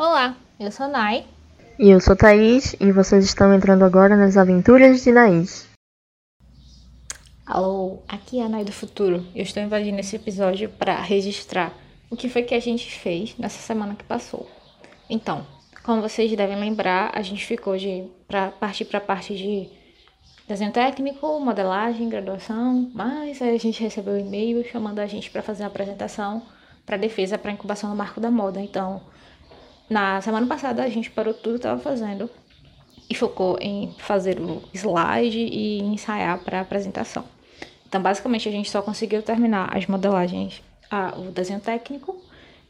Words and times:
Olá, 0.00 0.36
eu 0.60 0.70
sou 0.70 0.86
Nai. 0.86 1.26
E 1.76 1.90
eu 1.90 2.00
sou 2.00 2.14
Thaís, 2.14 2.76
e 2.78 2.92
vocês 2.92 3.24
estão 3.24 3.52
entrando 3.52 3.84
agora 3.84 4.16
nas 4.16 4.36
aventuras 4.36 5.02
de 5.02 5.10
Naís. 5.10 5.68
Alô, 7.44 7.98
aqui 8.06 8.38
é 8.38 8.44
a 8.44 8.48
Nai 8.48 8.64
do 8.64 8.70
Futuro. 8.70 9.26
Eu 9.34 9.42
estou 9.42 9.60
invadindo 9.60 9.98
esse 9.98 10.14
episódio 10.14 10.68
para 10.68 11.02
registrar 11.02 11.72
o 12.08 12.16
que 12.16 12.28
foi 12.28 12.44
que 12.44 12.54
a 12.54 12.60
gente 12.60 12.88
fez 12.92 13.36
nessa 13.36 13.58
semana 13.58 13.96
que 13.96 14.04
passou. 14.04 14.48
Então, 15.10 15.44
como 15.82 16.00
vocês 16.00 16.30
devem 16.36 16.60
lembrar, 16.60 17.10
a 17.12 17.20
gente 17.20 17.44
ficou 17.44 17.76
de 17.76 18.04
pra 18.28 18.52
partir 18.52 18.84
para 18.84 18.98
a 18.98 19.02
parte 19.02 19.36
de 19.36 19.68
desenho 20.46 20.70
técnico, 20.70 21.40
modelagem, 21.40 22.08
graduação, 22.08 22.88
mas 22.94 23.42
aí 23.42 23.52
a 23.52 23.58
gente 23.58 23.82
recebeu 23.82 24.14
um 24.14 24.20
e-mail 24.20 24.64
chamando 24.64 25.00
a 25.00 25.06
gente 25.08 25.28
para 25.28 25.42
fazer 25.42 25.64
uma 25.64 25.70
apresentação 25.70 26.40
para 26.86 26.96
defesa 26.96 27.36
para 27.36 27.50
incubação 27.50 27.90
no 27.90 27.96
marco 27.96 28.20
da 28.20 28.30
moda. 28.30 28.60
Então, 28.60 29.02
na 29.88 30.20
semana 30.20 30.46
passada 30.46 30.82
a 30.82 30.88
gente 30.88 31.10
parou 31.10 31.32
tudo 31.32 31.54
que 31.54 31.58
estava 31.58 31.80
fazendo 31.80 32.28
e 33.08 33.14
focou 33.14 33.58
em 33.60 33.94
fazer 33.98 34.38
o 34.38 34.62
slide 34.74 35.38
e 35.38 35.80
ensaiar 35.80 36.38
para 36.38 36.58
a 36.58 36.62
apresentação. 36.62 37.24
Então, 37.88 38.02
basicamente, 38.02 38.48
a 38.48 38.52
gente 38.52 38.70
só 38.70 38.82
conseguiu 38.82 39.22
terminar 39.22 39.74
as 39.74 39.86
modelagens, 39.86 40.62
o 41.16 41.30
desenho 41.30 41.60
técnico 41.60 42.20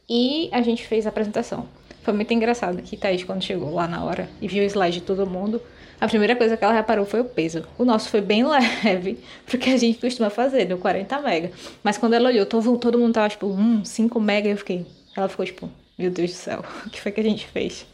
e 0.09 0.49
a 0.53 0.62
gente 0.62 0.87
fez 0.87 1.07
a 1.07 1.09
apresentação. 1.09 1.67
Foi 2.03 2.15
muito 2.15 2.33
engraçado 2.33 2.81
que 2.83 2.97
Thaís, 2.97 3.25
quando 3.25 3.43
chegou 3.43 3.75
lá 3.75 3.89
na 3.89 4.05
hora 4.05 4.29
e 4.41 4.47
viu 4.47 4.62
o 4.62 4.67
slide 4.67 5.01
de 5.01 5.05
todo 5.05 5.27
mundo, 5.27 5.61
a 6.01 6.07
primeira 6.07 6.37
coisa 6.37 6.57
que 6.57 6.65
ela 6.65 6.73
reparou 6.73 7.05
foi 7.05 7.21
o 7.21 7.25
peso. 7.25 7.65
O 7.77 7.85
nosso 7.85 8.09
foi 8.09 8.21
bem 8.21 8.47
leve, 8.47 9.19
porque 9.45 9.71
a 9.71 9.77
gente 9.77 9.98
costuma 9.98 10.31
fazer, 10.31 10.65
deu 10.65 10.79
40 10.79 11.21
mega. 11.21 11.51
Mas 11.83 11.98
quando 11.98 12.15
ela 12.15 12.29
olhou, 12.29 12.47
todo, 12.47 12.79
todo 12.79 12.97
mundo 12.97 13.15
tava 13.15 13.29
tipo, 13.29 13.47
hum, 13.48 13.85
5 13.85 14.21
mega, 14.21 14.48
eu 14.48 14.57
fiquei. 14.57 14.87
Ela 15.17 15.29
ficou 15.29 15.45
tipo, 15.45 15.69
meu 15.98 16.11
Deus 16.11 16.30
do 16.30 16.37
céu, 16.37 16.65
o 16.87 16.91
que 16.91 17.01
foi 17.01 17.11
que 17.11 17.20
a 17.20 17.25
gente 17.25 17.47
fez? 17.47 17.87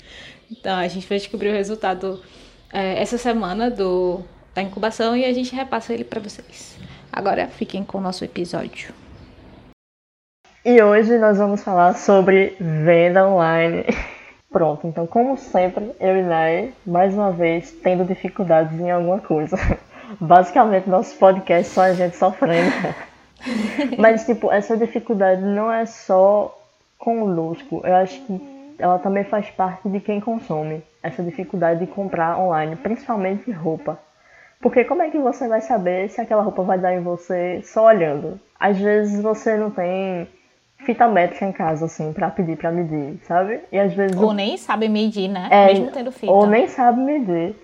Então, 0.50 0.76
a 0.76 0.86
gente 0.86 1.08
vai 1.08 1.18
descobrir 1.18 1.48
o 1.48 1.52
resultado 1.52 2.22
é, 2.72 3.00
essa 3.00 3.16
semana 3.16 3.70
do, 3.70 4.20
da 4.54 4.60
incubação 4.60 5.16
e 5.16 5.24
a 5.24 5.32
gente 5.32 5.54
repassa 5.54 5.94
ele 5.94 6.04
para 6.04 6.20
vocês. 6.20 6.76
Agora, 7.10 7.48
fiquem 7.48 7.82
com 7.82 7.98
o 7.98 8.00
nosso 8.00 8.24
episódio. 8.24 8.92
E 10.64 10.82
hoje 10.82 11.18
nós 11.18 11.38
vamos 11.38 11.62
falar 11.62 11.94
sobre 11.94 12.56
venda 12.60 13.26
online. 13.26 13.84
Pronto, 14.50 14.86
então 14.86 15.06
como 15.06 15.36
sempre, 15.36 15.90
eu 15.98 16.16
e 16.16 16.22
Nai, 16.22 16.72
mais 16.86 17.14
uma 17.14 17.32
vez, 17.32 17.72
tendo 17.82 18.04
dificuldades 18.04 18.78
em 18.78 18.90
alguma 18.90 19.18
coisa. 19.18 19.56
Basicamente, 20.20 20.88
nosso 20.88 21.16
podcast 21.16 21.72
só 21.72 21.82
a 21.82 21.94
gente 21.94 22.16
sofrendo. 22.16 22.70
Mas, 23.98 24.24
tipo, 24.24 24.52
essa 24.52 24.76
dificuldade 24.76 25.42
não 25.42 25.72
é 25.72 25.86
só 25.86 26.56
conosco. 26.98 27.80
Eu 27.84 27.96
acho 27.96 28.20
que 28.22 28.74
ela 28.78 28.98
também 28.98 29.24
faz 29.24 29.50
parte 29.50 29.88
de 29.88 30.00
quem 30.00 30.20
consome. 30.20 30.82
Essa 31.02 31.22
dificuldade 31.22 31.80
de 31.80 31.86
comprar 31.86 32.38
online, 32.38 32.76
principalmente 32.76 33.50
roupa. 33.50 33.98
Porque 34.60 34.84
como 34.84 35.02
é 35.02 35.10
que 35.10 35.18
você 35.18 35.46
vai 35.46 35.60
saber 35.60 36.08
se 36.08 36.20
aquela 36.20 36.42
roupa 36.42 36.62
vai 36.62 36.78
dar 36.78 36.94
em 36.94 37.00
você 37.00 37.60
só 37.62 37.86
olhando? 37.86 38.40
Às 38.58 38.78
vezes 38.78 39.22
você 39.22 39.56
não 39.56 39.70
tem 39.70 40.26
fita 40.78 41.06
métrica 41.06 41.44
em 41.44 41.52
casa, 41.52 41.86
assim, 41.86 42.12
pra 42.12 42.30
pedir 42.30 42.56
pra 42.56 42.70
medir, 42.70 43.18
sabe? 43.24 43.60
E 43.70 43.78
às 43.78 43.92
vezes. 43.92 44.16
Ou 44.16 44.32
nem 44.32 44.56
sabe 44.56 44.88
medir, 44.88 45.28
né? 45.28 45.48
É, 45.50 45.66
Mesmo 45.66 45.90
tendo 45.90 46.10
fita. 46.10 46.32
Ou 46.32 46.46
nem 46.46 46.66
sabe 46.66 47.00
medir. 47.00 47.54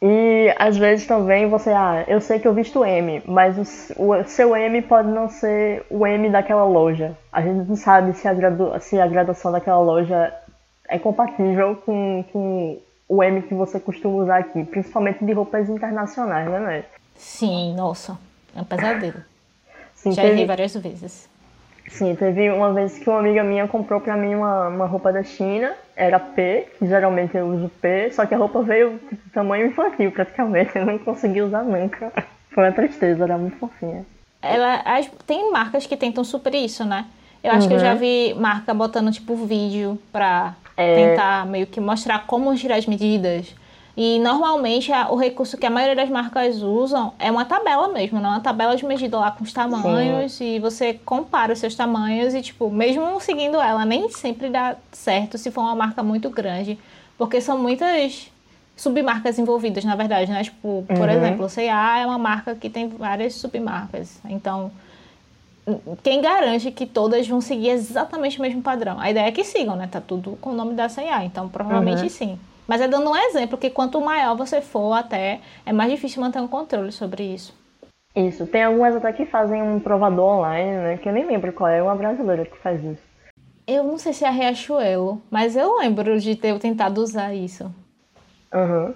E 0.00 0.54
às 0.56 0.76
vezes 0.76 1.06
também 1.06 1.48
você, 1.48 1.70
ah, 1.70 2.04
eu 2.06 2.20
sei 2.20 2.38
que 2.38 2.46
eu 2.46 2.54
visto 2.54 2.84
M, 2.84 3.20
mas 3.26 3.90
o, 3.96 4.12
o 4.12 4.24
seu 4.24 4.56
M 4.56 4.80
pode 4.82 5.08
não 5.08 5.28
ser 5.28 5.84
o 5.90 6.06
M 6.06 6.30
daquela 6.30 6.64
loja. 6.64 7.16
A 7.32 7.42
gente 7.42 7.68
não 7.68 7.76
sabe 7.76 8.12
se 8.12 8.28
a, 8.28 8.32
gradu, 8.32 8.72
se 8.80 9.00
a 9.00 9.06
graduação 9.08 9.50
daquela 9.50 9.80
loja 9.80 10.32
é 10.88 10.98
compatível 11.00 11.76
com, 11.84 12.24
com 12.32 12.80
o 13.08 13.22
M 13.22 13.42
que 13.42 13.54
você 13.54 13.80
costuma 13.80 14.22
usar 14.22 14.38
aqui, 14.38 14.64
principalmente 14.64 15.24
de 15.24 15.32
roupas 15.32 15.68
internacionais, 15.68 16.48
né, 16.48 16.60
né? 16.60 16.84
Sim, 17.16 17.74
nossa, 17.74 18.16
é 18.54 18.60
um 18.60 18.64
pesadelo. 18.64 19.24
Sim, 19.96 20.12
Já 20.12 20.22
teve... 20.22 20.34
errei 20.34 20.46
várias 20.46 20.76
vezes. 20.76 21.28
Sim, 21.88 22.14
teve 22.14 22.50
uma 22.50 22.72
vez 22.72 22.98
que 22.98 23.08
uma 23.08 23.18
amiga 23.18 23.42
minha 23.42 23.66
comprou 23.66 24.00
pra 24.00 24.16
mim 24.16 24.34
uma, 24.34 24.68
uma 24.68 24.86
roupa 24.86 25.12
da 25.12 25.22
China, 25.22 25.74
era 25.96 26.20
P, 26.20 26.68
que 26.78 26.86
geralmente 26.86 27.36
eu 27.36 27.46
uso 27.46 27.68
P, 27.80 28.10
só 28.12 28.26
que 28.26 28.34
a 28.34 28.38
roupa 28.38 28.62
veio 28.62 28.98
tipo, 29.08 29.30
tamanho 29.30 29.66
infantil 29.66 30.12
praticamente, 30.12 30.76
eu 30.76 30.86
não 30.86 30.98
consegui 30.98 31.42
usar 31.42 31.62
nunca. 31.62 32.12
Foi 32.50 32.64
uma 32.64 32.72
tristeza, 32.72 33.24
era 33.24 33.38
muito 33.38 33.56
fofinha. 33.56 34.04
Ela, 34.42 34.82
as, 34.84 35.10
tem 35.26 35.50
marcas 35.50 35.86
que 35.86 35.96
tentam 35.96 36.22
suprir 36.22 36.64
isso, 36.64 36.84
né? 36.84 37.06
Eu 37.42 37.52
acho 37.52 37.62
uhum. 37.62 37.68
que 37.68 37.74
eu 37.74 37.78
já 37.78 37.92
uhum. 37.92 37.98
vi 37.98 38.34
marca 38.34 38.74
botando 38.74 39.12
tipo 39.12 39.34
vídeo 39.36 39.98
pra 40.12 40.54
é... 40.76 40.94
tentar 40.94 41.46
meio 41.46 41.66
que 41.66 41.80
mostrar 41.80 42.26
como 42.26 42.54
tirar 42.54 42.76
as 42.76 42.86
medidas. 42.86 43.54
E 44.00 44.20
normalmente 44.20 44.92
a, 44.92 45.10
o 45.10 45.16
recurso 45.16 45.58
que 45.58 45.66
a 45.66 45.70
maioria 45.70 45.96
das 45.96 46.08
marcas 46.08 46.62
usam 46.62 47.12
é 47.18 47.32
uma 47.32 47.44
tabela 47.44 47.88
mesmo, 47.88 48.20
não 48.20 48.28
é 48.28 48.32
uma 48.34 48.40
tabela 48.40 48.76
de 48.76 48.86
medida 48.86 49.18
lá 49.18 49.32
com 49.32 49.42
os 49.42 49.52
tamanhos 49.52 50.34
Sim. 50.34 50.54
e 50.54 50.58
você 50.60 50.94
compara 51.04 51.52
os 51.52 51.58
seus 51.58 51.74
tamanhos 51.74 52.32
e 52.32 52.40
tipo, 52.40 52.70
mesmo 52.70 53.20
seguindo 53.20 53.60
ela, 53.60 53.84
nem 53.84 54.08
sempre 54.08 54.50
dá 54.50 54.76
certo 54.92 55.36
se 55.36 55.50
for 55.50 55.62
uma 55.62 55.74
marca 55.74 56.00
muito 56.00 56.30
grande, 56.30 56.78
porque 57.18 57.40
são 57.40 57.58
muitas 57.58 58.30
submarcas 58.76 59.36
envolvidas, 59.36 59.84
na 59.84 59.96
verdade, 59.96 60.30
né? 60.30 60.44
Tipo, 60.44 60.84
por 60.86 60.96
uhum. 61.08 61.10
exemplo, 61.10 61.46
o 61.46 61.48
C&A 61.48 61.98
é 61.98 62.06
uma 62.06 62.18
marca 62.18 62.54
que 62.54 62.70
tem 62.70 62.86
várias 62.86 63.34
submarcas. 63.34 64.20
Então, 64.26 64.70
quem 66.04 66.20
garante 66.20 66.70
que 66.70 66.86
todas 66.86 67.26
vão 67.26 67.40
seguir 67.40 67.70
exatamente 67.70 68.38
o 68.38 68.42
mesmo 68.42 68.62
padrão? 68.62 69.00
A 69.00 69.10
ideia 69.10 69.26
é 69.26 69.32
que 69.32 69.42
sigam, 69.42 69.74
né? 69.74 69.88
Tá 69.90 70.00
tudo 70.00 70.38
com 70.40 70.50
o 70.50 70.54
nome 70.54 70.74
da 70.74 70.88
C&A, 70.88 71.24
então 71.24 71.48
provavelmente 71.48 72.04
uhum. 72.04 72.08
sim. 72.08 72.38
Mas 72.68 72.82
é 72.82 72.86
dando 72.86 73.10
um 73.10 73.16
exemplo 73.16 73.56
que 73.56 73.70
quanto 73.70 73.98
maior 73.98 74.36
você 74.36 74.60
for 74.60 74.92
até, 74.92 75.40
é 75.64 75.72
mais 75.72 75.90
difícil 75.90 76.20
manter 76.20 76.38
um 76.38 76.46
controle 76.46 76.92
sobre 76.92 77.22
isso. 77.22 77.56
Isso, 78.14 78.46
tem 78.46 78.62
algumas 78.62 78.94
até 78.94 79.10
que 79.12 79.24
fazem 79.24 79.62
um 79.62 79.80
provador 79.80 80.38
online, 80.38 80.72
né? 80.72 80.96
Que 80.98 81.08
eu 81.08 81.12
nem 81.12 81.26
lembro 81.26 81.52
qual 81.52 81.70
é, 81.70 81.82
uma 81.82 81.94
brasileira 81.94 82.44
que 82.44 82.58
faz 82.58 82.84
isso. 82.84 83.02
Eu 83.66 83.84
não 83.84 83.96
sei 83.96 84.12
se 84.12 84.24
é 84.24 84.28
a 84.28 84.30
Riachuelo, 84.30 85.22
mas 85.30 85.56
eu 85.56 85.78
lembro 85.78 86.20
de 86.20 86.36
ter 86.36 86.58
tentado 86.58 87.00
usar 87.00 87.32
isso. 87.32 87.72
Uhum. 88.52 88.94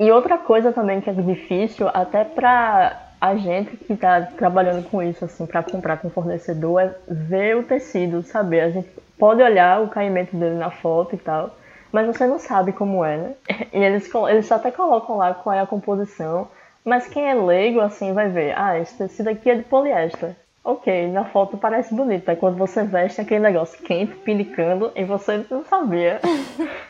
E 0.00 0.10
outra 0.10 0.38
coisa 0.38 0.72
também 0.72 1.00
que 1.00 1.10
é 1.10 1.12
difícil, 1.12 1.88
até 1.92 2.24
pra 2.24 3.10
a 3.20 3.34
gente 3.36 3.76
que 3.76 3.96
tá 3.96 4.22
trabalhando 4.22 4.88
com 4.88 5.02
isso, 5.02 5.24
assim, 5.24 5.44
para 5.46 5.62
comprar 5.62 5.98
com 5.98 6.10
fornecedor, 6.10 6.80
é 6.80 6.94
ver 7.08 7.56
o 7.56 7.64
tecido, 7.64 8.22
saber. 8.22 8.60
A 8.60 8.70
gente 8.70 8.88
pode 9.18 9.42
olhar 9.42 9.82
o 9.82 9.88
caimento 9.88 10.36
dele 10.36 10.54
na 10.54 10.70
foto 10.70 11.16
e 11.16 11.18
tal, 11.18 11.50
mas 11.92 12.06
você 12.06 12.26
não 12.26 12.38
sabe 12.38 12.72
como 12.72 13.04
é, 13.04 13.16
né? 13.16 13.34
E 13.72 13.78
eles, 13.78 14.10
eles 14.30 14.50
até 14.50 14.70
colocam 14.70 15.16
lá 15.16 15.34
qual 15.34 15.54
é 15.54 15.60
a 15.60 15.66
composição, 15.66 16.48
mas 16.84 17.06
quem 17.06 17.28
é 17.28 17.34
leigo, 17.34 17.80
assim, 17.80 18.12
vai 18.12 18.28
ver, 18.28 18.54
ah, 18.56 18.78
esse 18.78 18.96
tecido 18.96 19.28
aqui 19.28 19.50
é 19.50 19.56
de 19.56 19.62
poliéster. 19.62 20.34
Ok, 20.64 21.10
na 21.12 21.24
foto 21.24 21.56
parece 21.56 21.94
bonito, 21.94 22.30
é 22.30 22.36
quando 22.36 22.56
você 22.56 22.82
veste 22.82 23.20
aquele 23.20 23.40
negócio 23.40 23.82
quente, 23.82 24.14
pinicando, 24.16 24.92
e 24.94 25.04
você 25.04 25.44
não 25.50 25.64
sabia. 25.64 26.20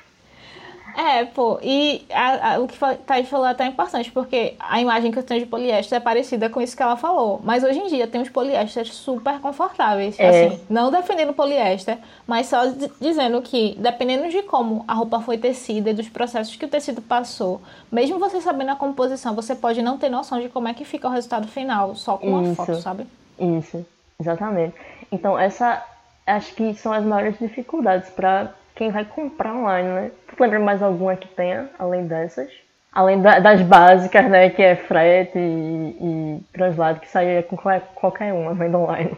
É, 0.99 1.25
pô, 1.25 1.61
e 1.63 2.05
a, 2.13 2.55
a, 2.55 2.59
o 2.59 2.67
que 2.67 2.77
Thaís 3.07 3.29
falou 3.29 3.47
é 3.47 3.51
até 3.51 3.65
importante, 3.65 4.11
porque 4.11 4.55
a 4.59 4.81
imagem 4.81 5.13
que 5.13 5.19
eu 5.21 5.23
tenho 5.23 5.39
de 5.39 5.47
poliéster 5.47 5.97
é 5.97 6.01
parecida 6.01 6.51
com 6.51 6.61
isso 6.61 6.77
que 6.77 6.83
ela 6.83 6.97
falou. 6.97 7.41
Mas 7.45 7.63
hoje 7.63 7.79
em 7.79 7.87
dia 7.87 8.09
tem 8.09 8.21
uns 8.21 8.29
poliésteres 8.29 8.93
super 8.95 9.39
confortáveis. 9.39 10.19
É. 10.19 10.47
Assim, 10.47 10.61
não 10.69 10.91
defendendo 10.91 11.33
poliéster, 11.33 11.99
mas 12.27 12.49
só 12.49 12.63
dizendo 13.01 13.41
que, 13.41 13.77
dependendo 13.79 14.29
de 14.29 14.43
como 14.43 14.85
a 14.89 14.95
roupa 14.95 15.21
foi 15.21 15.39
tecida 15.39 15.91
e 15.91 15.95
dos 15.95 16.09
processos 16.09 16.57
que 16.57 16.65
o 16.65 16.69
tecido 16.69 17.01
passou, 17.01 17.63
mesmo 17.93 18.19
você 18.19 18.41
sabendo 18.41 18.73
a 18.73 18.77
composição, 18.77 19.37
você 19.37 19.55
pode 19.55 19.81
não 19.81 19.99
ter 19.99 20.09
noção 20.09 20.41
de 20.41 20.49
como 20.49 20.67
é 20.67 20.75
que 20.75 20.85
fica 20.85 21.07
o 21.07 21.13
resultado 21.13 21.47
final, 21.47 21.95
só 21.95 22.19
com 22.19 22.43
isso, 22.43 22.61
a 22.61 22.67
foto, 22.67 22.81
sabe? 22.81 23.07
Isso, 23.39 23.87
exatamente. 24.19 24.75
Então, 25.13 25.39
essa 25.39 25.81
acho 26.27 26.53
que 26.55 26.75
são 26.75 26.93
as 26.93 27.05
maiores 27.05 27.39
dificuldades 27.39 28.11
para 28.11 28.53
quem 28.79 28.93
vai 28.93 29.05
comprar 29.05 29.55
online, 29.57 29.89
né? 29.89 30.11
Tu 30.29 30.41
lembra 30.41 30.61
mais 30.61 30.81
alguma 30.81 31.17
que 31.17 31.27
tenha, 31.27 31.69
além 31.77 32.07
dessas? 32.07 32.49
Além 32.93 33.21
da, 33.21 33.41
das 33.41 33.61
básicas, 33.61 34.31
né? 34.31 34.49
Que 34.51 34.63
é 34.63 34.77
frete 34.77 35.37
e, 35.37 35.97
e 36.01 36.41
translado, 36.53 37.01
que 37.01 37.09
saia 37.09 37.43
com 37.43 37.57
qualquer, 37.57 38.33
uma 38.33 38.55
venda 38.55 38.79
online. 38.79 39.17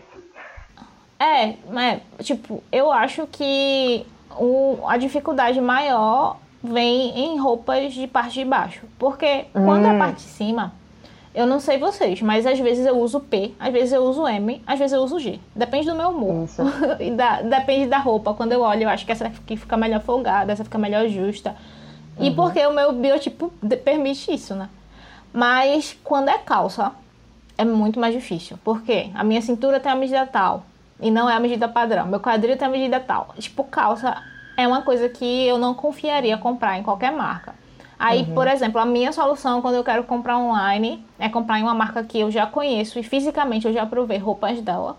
É, 1.18 1.56
mas, 1.70 2.00
tipo, 2.22 2.64
eu 2.72 2.90
acho 2.90 3.26
que 3.26 4.06
o, 4.38 4.78
a 4.88 4.96
dificuldade 4.96 5.60
maior 5.60 6.38
vem 6.64 7.18
em 7.18 7.38
roupas 7.38 7.92
de 7.92 8.06
parte 8.06 8.40
de 8.40 8.44
baixo. 8.46 8.86
Porque 8.98 9.44
quando 9.52 9.84
hum. 9.84 9.92
é 9.92 9.96
a 9.96 9.98
parte 9.98 10.16
de 10.16 10.22
cima, 10.22 10.72
eu 11.34 11.46
não 11.46 11.60
sei 11.60 11.78
vocês, 11.78 12.20
mas 12.20 12.44
às 12.44 12.58
vezes 12.58 12.84
eu 12.84 12.98
uso 12.98 13.20
P, 13.20 13.52
às 13.58 13.72
vezes 13.72 13.92
eu 13.92 14.02
uso 14.02 14.26
M, 14.26 14.60
às 14.66 14.78
vezes 14.78 14.92
eu 14.92 15.00
uso 15.00 15.18
G. 15.18 15.38
Depende 15.54 15.86
do 15.86 15.94
meu 15.94 16.10
humor. 16.10 16.48
e 16.98 17.10
da, 17.12 17.42
depende 17.42 17.86
da 17.86 17.98
roupa. 17.98 18.34
Quando 18.34 18.52
eu 18.52 18.60
olho, 18.62 18.82
eu 18.82 18.88
acho 18.88 19.06
que 19.06 19.12
essa 19.12 19.26
aqui 19.26 19.56
fica 19.56 19.76
melhor 19.76 20.00
folgada, 20.00 20.52
essa 20.52 20.64
fica 20.64 20.78
melhor 20.78 21.08
justa. 21.08 21.54
Uhum. 22.18 22.26
E 22.26 22.30
porque 22.34 22.64
o 22.66 22.72
meu 22.72 22.92
biotipo 22.92 23.52
permite 23.84 24.32
isso, 24.32 24.54
né? 24.54 24.68
Mas 25.32 25.96
quando 26.02 26.28
é 26.28 26.38
calça, 26.38 26.92
é 27.56 27.64
muito 27.64 28.00
mais 28.00 28.12
difícil. 28.12 28.58
Porque 28.64 29.10
a 29.14 29.22
minha 29.22 29.40
cintura 29.40 29.78
tem 29.78 29.92
a 29.92 29.94
medida 29.94 30.26
tal 30.26 30.64
e 31.00 31.10
não 31.10 31.30
é 31.30 31.34
a 31.34 31.40
medida 31.40 31.68
padrão. 31.68 32.06
Meu 32.06 32.20
quadril 32.20 32.56
tem 32.56 32.66
a 32.66 32.70
medida 32.70 32.98
tal. 32.98 33.34
Tipo, 33.38 33.64
calça 33.64 34.20
é 34.56 34.66
uma 34.66 34.82
coisa 34.82 35.08
que 35.08 35.46
eu 35.46 35.58
não 35.58 35.74
confiaria 35.74 36.36
comprar 36.36 36.78
em 36.78 36.82
qualquer 36.82 37.12
marca. 37.12 37.54
Aí, 38.00 38.22
uhum. 38.22 38.34
por 38.34 38.48
exemplo, 38.48 38.80
a 38.80 38.86
minha 38.86 39.12
solução 39.12 39.60
quando 39.60 39.74
eu 39.74 39.84
quero 39.84 40.04
comprar 40.04 40.38
online 40.38 41.04
é 41.18 41.28
comprar 41.28 41.58
em 41.58 41.62
uma 41.62 41.74
marca 41.74 42.02
que 42.02 42.18
eu 42.18 42.30
já 42.30 42.46
conheço 42.46 42.98
e 42.98 43.02
fisicamente 43.02 43.66
eu 43.66 43.74
já 43.74 43.84
provei 43.84 44.16
roupas 44.16 44.58
dela. 44.62 44.96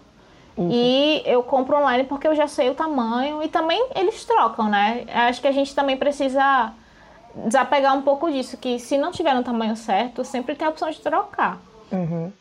Uhum. 0.55 0.69
E 0.71 1.23
eu 1.25 1.41
compro 1.41 1.77
online 1.77 2.03
porque 2.03 2.27
eu 2.27 2.35
já 2.35 2.45
sei 2.47 2.69
o 2.69 2.75
tamanho 2.75 3.41
e 3.41 3.47
também 3.47 3.89
eles 3.95 4.23
trocam, 4.23 4.69
né? 4.69 5.05
Acho 5.11 5.41
que 5.41 5.47
a 5.47 5.51
gente 5.51 5.73
também 5.73 5.97
precisa 5.97 6.73
desapegar 7.33 7.97
um 7.97 8.03
pouco 8.03 8.31
disso, 8.31 8.55
que 8.55 8.77
se 8.77 8.99
não 8.99 9.11
tiver 9.11 9.33
no 9.33 9.41
tamanho 9.43 9.75
certo, 9.75 10.23
sempre 10.23 10.53
tem 10.53 10.67
a 10.67 10.69
opção 10.69 10.91
de 10.91 10.99
trocar. 10.99 11.57
Uhum. 11.91 12.31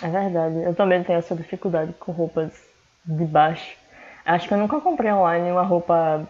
É 0.00 0.08
verdade. 0.08 0.62
Eu 0.62 0.74
também 0.74 1.02
tenho 1.02 1.18
essa 1.18 1.34
dificuldade 1.34 1.92
com 1.98 2.12
roupas 2.12 2.52
de 3.04 3.24
baixo. 3.24 3.76
Acho 4.24 4.46
que 4.46 4.54
eu 4.54 4.58
nunca 4.58 4.80
comprei 4.80 5.10
online 5.12 5.50
uma 5.50 5.62
roupa 5.62 6.28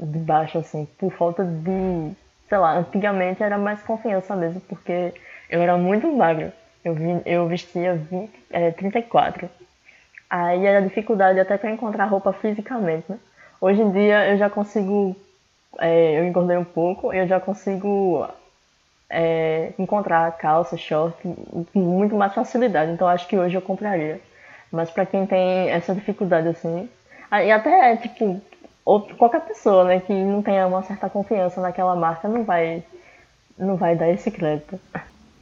de 0.00 0.18
baixo, 0.18 0.56
assim, 0.56 0.86
por 0.98 1.12
falta 1.12 1.44
de. 1.44 2.16
Sei 2.54 2.60
lá, 2.60 2.78
antigamente 2.78 3.42
era 3.42 3.58
mais 3.58 3.82
confiança 3.82 4.36
mesmo, 4.36 4.60
porque 4.60 5.12
eu 5.50 5.60
era 5.60 5.76
muito 5.76 6.06
magro. 6.12 6.52
Eu, 6.84 6.94
vi, 6.94 7.20
eu 7.26 7.48
vestia 7.48 7.96
20, 7.96 8.30
é, 8.48 8.70
34. 8.70 9.50
Aí 10.30 10.64
era 10.64 10.80
dificuldade 10.80 11.40
até 11.40 11.58
para 11.58 11.72
encontrar 11.72 12.04
roupa 12.04 12.32
fisicamente, 12.32 13.06
né? 13.08 13.18
Hoje 13.60 13.82
em 13.82 13.90
dia 13.90 14.30
eu 14.30 14.38
já 14.38 14.48
consigo. 14.48 15.16
É, 15.80 16.20
eu 16.20 16.24
engordei 16.24 16.56
um 16.56 16.62
pouco, 16.62 17.12
eu 17.12 17.26
já 17.26 17.40
consigo 17.40 18.24
é, 19.10 19.72
encontrar 19.76 20.30
calça, 20.38 20.76
short 20.76 21.20
com 21.22 21.80
muito 21.80 22.14
mais 22.14 22.32
facilidade. 22.34 22.92
Então 22.92 23.08
acho 23.08 23.26
que 23.26 23.36
hoje 23.36 23.56
eu 23.56 23.62
compraria. 23.62 24.20
Mas 24.70 24.92
para 24.92 25.04
quem 25.04 25.26
tem 25.26 25.70
essa 25.70 25.92
dificuldade 25.92 26.46
assim, 26.46 26.88
e 27.32 27.50
até 27.50 27.96
tipo 27.96 28.40
outro, 28.84 29.16
qualquer 29.16 29.40
pessoa, 29.42 29.84
né, 29.84 30.00
que 30.00 30.12
não 30.12 30.42
tenha 30.42 30.66
uma 30.66 30.82
certa 30.82 31.08
confiança 31.08 31.60
naquela 31.60 31.96
marca 31.96 32.28
não 32.28 32.44
vai 32.44 32.84
não 33.56 33.76
vai 33.76 33.94
dar 33.94 34.10
esse 34.10 34.30
crédito. 34.30 34.78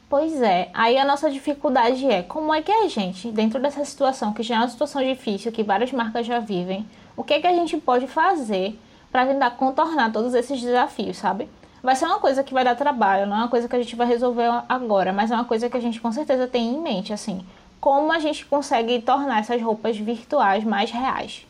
Pois 0.09 0.43
é, 0.43 0.69
aí 0.75 0.99
a 0.99 1.05
nossa 1.07 1.31
dificuldade 1.31 2.07
é 2.07 2.23
como 2.23 2.53
é 2.53 2.61
que 2.61 2.71
a 2.71 2.87
gente, 2.87 3.33
dentro 3.33 3.59
dessa 3.59 3.83
situação, 3.87 4.35
que 4.35 4.43
já 4.43 4.57
é 4.57 4.59
uma 4.59 4.69
situação 4.69 5.03
difícil, 5.03 5.51
que 5.51 5.63
várias 5.63 5.91
marcas 5.91 6.27
já 6.27 6.39
vivem, 6.39 6.87
o 7.17 7.25
que 7.25 7.33
é 7.33 7.41
que 7.41 7.47
a 7.47 7.55
gente 7.55 7.79
pode 7.79 8.07
fazer 8.07 8.79
para 9.11 9.25
tentar 9.25 9.53
contornar 9.53 10.13
todos 10.13 10.35
esses 10.35 10.61
desafios, 10.61 11.17
sabe? 11.17 11.49
Vai 11.83 11.97
ser 11.97 12.05
uma 12.05 12.19
coisa 12.19 12.45
que 12.45 12.53
vai 12.53 12.63
dar 12.63 12.77
trabalho, 12.77 13.27
não 13.27 13.37
é 13.37 13.39
uma 13.41 13.49
coisa 13.49 13.67
que 13.67 13.75
a 13.75 13.83
gente 13.83 13.97
vai 13.97 14.07
resolver 14.07 14.49
agora, 14.69 15.15
mas 15.15 15.31
é 15.31 15.35
uma 15.35 15.47
coisa 15.47 15.71
que 15.71 15.77
a 15.79 15.81
gente 15.81 16.01
com 16.01 16.13
certeza 16.13 16.47
tem 16.47 16.75
em 16.75 16.81
mente, 16.81 17.13
assim, 17.13 17.45
como 17.81 18.13
a 18.13 18.19
gente 18.19 18.45
consegue 18.45 19.01
tornar 19.01 19.41
essas 19.41 19.61
roupas 19.63 19.97
virtuais 19.97 20.63
mais 20.63 20.91
reais. 20.91 21.47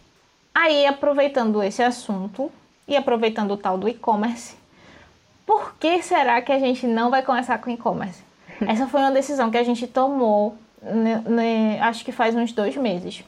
Aí, 0.54 0.86
aproveitando 0.86 1.62
esse 1.62 1.82
assunto 1.82 2.50
e 2.86 2.96
aproveitando 2.96 3.52
o 3.52 3.56
tal 3.56 3.78
do 3.78 3.88
e-commerce, 3.88 4.54
por 5.46 5.74
que 5.76 6.02
será 6.02 6.40
que 6.42 6.52
a 6.52 6.58
gente 6.58 6.86
não 6.86 7.10
vai 7.10 7.22
começar 7.22 7.58
com 7.58 7.70
e-commerce? 7.70 8.22
Essa 8.66 8.86
foi 8.86 9.00
uma 9.00 9.10
decisão 9.10 9.50
que 9.50 9.58
a 9.58 9.64
gente 9.64 9.86
tomou, 9.86 10.56
né, 10.82 11.22
né, 11.26 11.80
acho 11.80 12.04
que 12.04 12.12
faz 12.12 12.34
uns 12.34 12.52
dois 12.52 12.76
meses. 12.76 13.24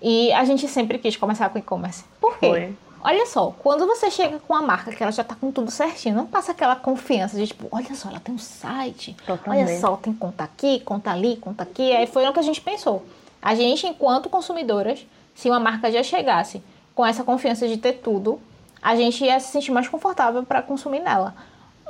E 0.00 0.32
a 0.32 0.44
gente 0.44 0.66
sempre 0.68 0.98
quis 0.98 1.16
começar 1.16 1.48
com 1.48 1.58
e-commerce. 1.58 2.04
Por 2.20 2.38
quê? 2.38 2.48
Foi. 2.48 2.76
Olha 3.02 3.24
só, 3.26 3.54
quando 3.58 3.86
você 3.86 4.10
chega 4.10 4.40
com 4.40 4.54
a 4.54 4.60
marca 4.60 4.90
que 4.90 5.00
ela 5.00 5.12
já 5.12 5.22
tá 5.22 5.36
com 5.36 5.52
tudo 5.52 5.70
certinho, 5.70 6.16
não 6.16 6.26
passa 6.26 6.50
aquela 6.50 6.74
confiança 6.74 7.36
de 7.36 7.46
tipo, 7.46 7.68
olha 7.70 7.94
só, 7.94 8.08
ela 8.08 8.18
tem 8.18 8.34
um 8.34 8.38
site, 8.38 9.16
Totalmente. 9.24 9.68
olha 9.68 9.80
só, 9.80 9.96
tem 9.96 10.12
conta 10.12 10.42
aqui, 10.42 10.80
conta 10.80 11.12
ali, 11.12 11.36
conta 11.36 11.62
aqui. 11.62 11.94
Aí 11.94 12.06
foi 12.08 12.26
o 12.26 12.32
que 12.32 12.40
a 12.40 12.42
gente 12.42 12.60
pensou. 12.60 13.04
A 13.40 13.54
gente, 13.54 13.86
enquanto 13.86 14.28
consumidoras, 14.28 15.06
se 15.36 15.48
uma 15.48 15.60
marca 15.60 15.92
já 15.92 16.02
chegasse 16.02 16.60
com 16.96 17.06
essa 17.06 17.22
confiança 17.22 17.68
de 17.68 17.76
ter 17.76 17.92
tudo, 17.92 18.40
a 18.82 18.96
gente 18.96 19.24
ia 19.24 19.38
se 19.38 19.52
sentir 19.52 19.70
mais 19.70 19.86
confortável 19.86 20.42
para 20.42 20.60
consumir 20.60 20.98
nela. 20.98 21.32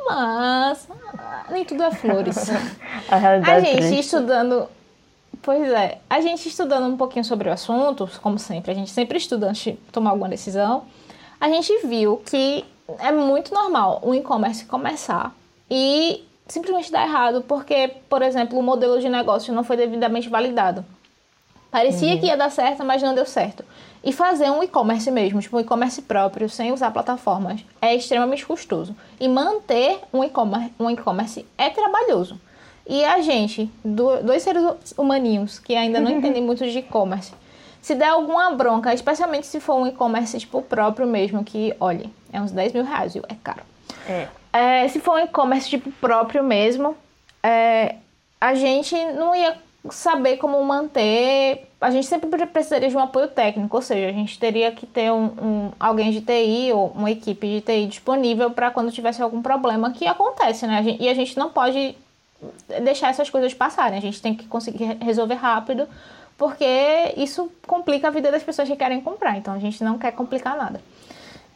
Mas 0.06 0.86
nem 1.48 1.64
tudo 1.64 1.82
é 1.82 1.90
flores. 1.90 2.50
a, 3.10 3.16
a 3.16 3.60
gente 3.60 3.76
triste. 3.76 4.00
estudando 4.00 4.68
Pois 5.42 5.70
é, 5.70 5.98
a 6.10 6.20
gente 6.20 6.48
estudando 6.48 6.92
um 6.92 6.96
pouquinho 6.96 7.24
sobre 7.24 7.48
o 7.48 7.52
assunto, 7.52 8.10
como 8.20 8.36
sempre, 8.36 8.72
a 8.72 8.74
gente 8.74 8.90
sempre 8.90 9.16
estuda 9.16 9.48
antes 9.48 9.62
de 9.62 9.72
tomar 9.92 10.10
alguma 10.10 10.28
decisão 10.28 10.84
a 11.40 11.48
gente 11.48 11.86
viu 11.86 12.18
que 12.24 12.64
é 12.98 13.12
muito 13.12 13.52
normal 13.52 14.00
o 14.02 14.14
e-commerce 14.14 14.64
começar 14.64 15.34
e 15.70 16.24
simplesmente 16.46 16.92
dar 16.92 17.06
errado, 17.06 17.42
porque, 17.42 17.92
por 18.08 18.22
exemplo, 18.22 18.58
o 18.58 18.62
modelo 18.62 19.00
de 19.00 19.08
negócio 19.08 19.52
não 19.52 19.64
foi 19.64 19.76
devidamente 19.76 20.28
validado. 20.28 20.84
Parecia 21.76 22.14
uhum. 22.14 22.20
que 22.20 22.24
ia 22.24 22.38
dar 22.38 22.50
certo, 22.50 22.82
mas 22.82 23.02
não 23.02 23.14
deu 23.14 23.26
certo. 23.26 23.62
E 24.02 24.10
fazer 24.10 24.50
um 24.50 24.62
e-commerce 24.62 25.10
mesmo, 25.10 25.42
tipo 25.42 25.58
um 25.58 25.60
e-commerce 25.60 26.00
próprio, 26.00 26.48
sem 26.48 26.72
usar 26.72 26.90
plataformas, 26.90 27.62
é 27.82 27.94
extremamente 27.94 28.46
custoso. 28.46 28.96
E 29.20 29.28
manter 29.28 29.98
um 30.10 30.24
e-commerce 30.24 30.72
um 30.80 30.90
e 30.90 31.46
é 31.58 31.68
trabalhoso. 31.68 32.40
E 32.88 33.04
a 33.04 33.20
gente, 33.20 33.70
dois 33.84 34.42
seres 34.42 34.64
humaninhos 34.96 35.58
que 35.58 35.76
ainda 35.76 36.00
não 36.00 36.08
entendem 36.16 36.42
muito 36.42 36.64
de 36.64 36.78
e-commerce, 36.78 37.34
se 37.82 37.94
der 37.94 38.08
alguma 38.08 38.52
bronca, 38.52 38.94
especialmente 38.94 39.46
se 39.46 39.60
for 39.60 39.74
um 39.74 39.86
e-commerce 39.86 40.38
tipo 40.38 40.62
próprio 40.62 41.06
mesmo, 41.06 41.44
que, 41.44 41.76
olha, 41.78 42.06
é 42.32 42.40
uns 42.40 42.52
10 42.52 42.72
mil 42.72 42.84
reais, 42.84 43.12
viu? 43.12 43.22
É 43.28 43.34
caro. 43.44 43.60
É. 44.08 44.28
é 44.50 44.88
se 44.88 44.98
for 44.98 45.16
um 45.16 45.24
e-commerce 45.24 45.68
tipo 45.68 45.92
próprio 46.00 46.42
mesmo, 46.42 46.96
é, 47.42 47.96
a 48.40 48.54
gente 48.54 48.94
não 49.12 49.34
ia 49.34 49.65
saber 49.90 50.36
como 50.36 50.62
manter. 50.64 51.68
A 51.80 51.90
gente 51.90 52.06
sempre 52.06 52.28
precisaria 52.46 52.88
de 52.88 52.96
um 52.96 53.00
apoio 53.00 53.28
técnico, 53.28 53.76
ou 53.76 53.82
seja, 53.82 54.08
a 54.08 54.12
gente 54.12 54.38
teria 54.38 54.72
que 54.72 54.86
ter 54.86 55.10
um, 55.12 55.24
um 55.24 55.72
alguém 55.78 56.10
de 56.10 56.20
TI 56.20 56.72
ou 56.72 56.88
uma 56.88 57.10
equipe 57.10 57.46
de 57.46 57.60
TI 57.60 57.86
disponível 57.86 58.50
para 58.50 58.70
quando 58.70 58.90
tivesse 58.92 59.22
algum 59.22 59.42
problema 59.42 59.92
que 59.92 60.06
acontece, 60.06 60.66
né? 60.66 60.78
A 60.78 60.82
gente, 60.82 61.02
e 61.02 61.08
a 61.08 61.14
gente 61.14 61.38
não 61.38 61.50
pode 61.50 61.96
deixar 62.82 63.10
essas 63.10 63.30
coisas 63.30 63.54
passarem, 63.54 63.98
a 63.98 64.02
gente 64.02 64.20
tem 64.20 64.34
que 64.34 64.46
conseguir 64.46 64.98
resolver 65.00 65.34
rápido 65.34 65.88
porque 66.36 67.14
isso 67.16 67.50
complica 67.66 68.08
a 68.08 68.10
vida 68.10 68.30
das 68.30 68.42
pessoas 68.42 68.68
que 68.68 68.76
querem 68.76 69.00
comprar, 69.00 69.36
então 69.38 69.54
a 69.54 69.58
gente 69.58 69.82
não 69.82 69.98
quer 69.98 70.12
complicar 70.12 70.56
nada. 70.56 70.80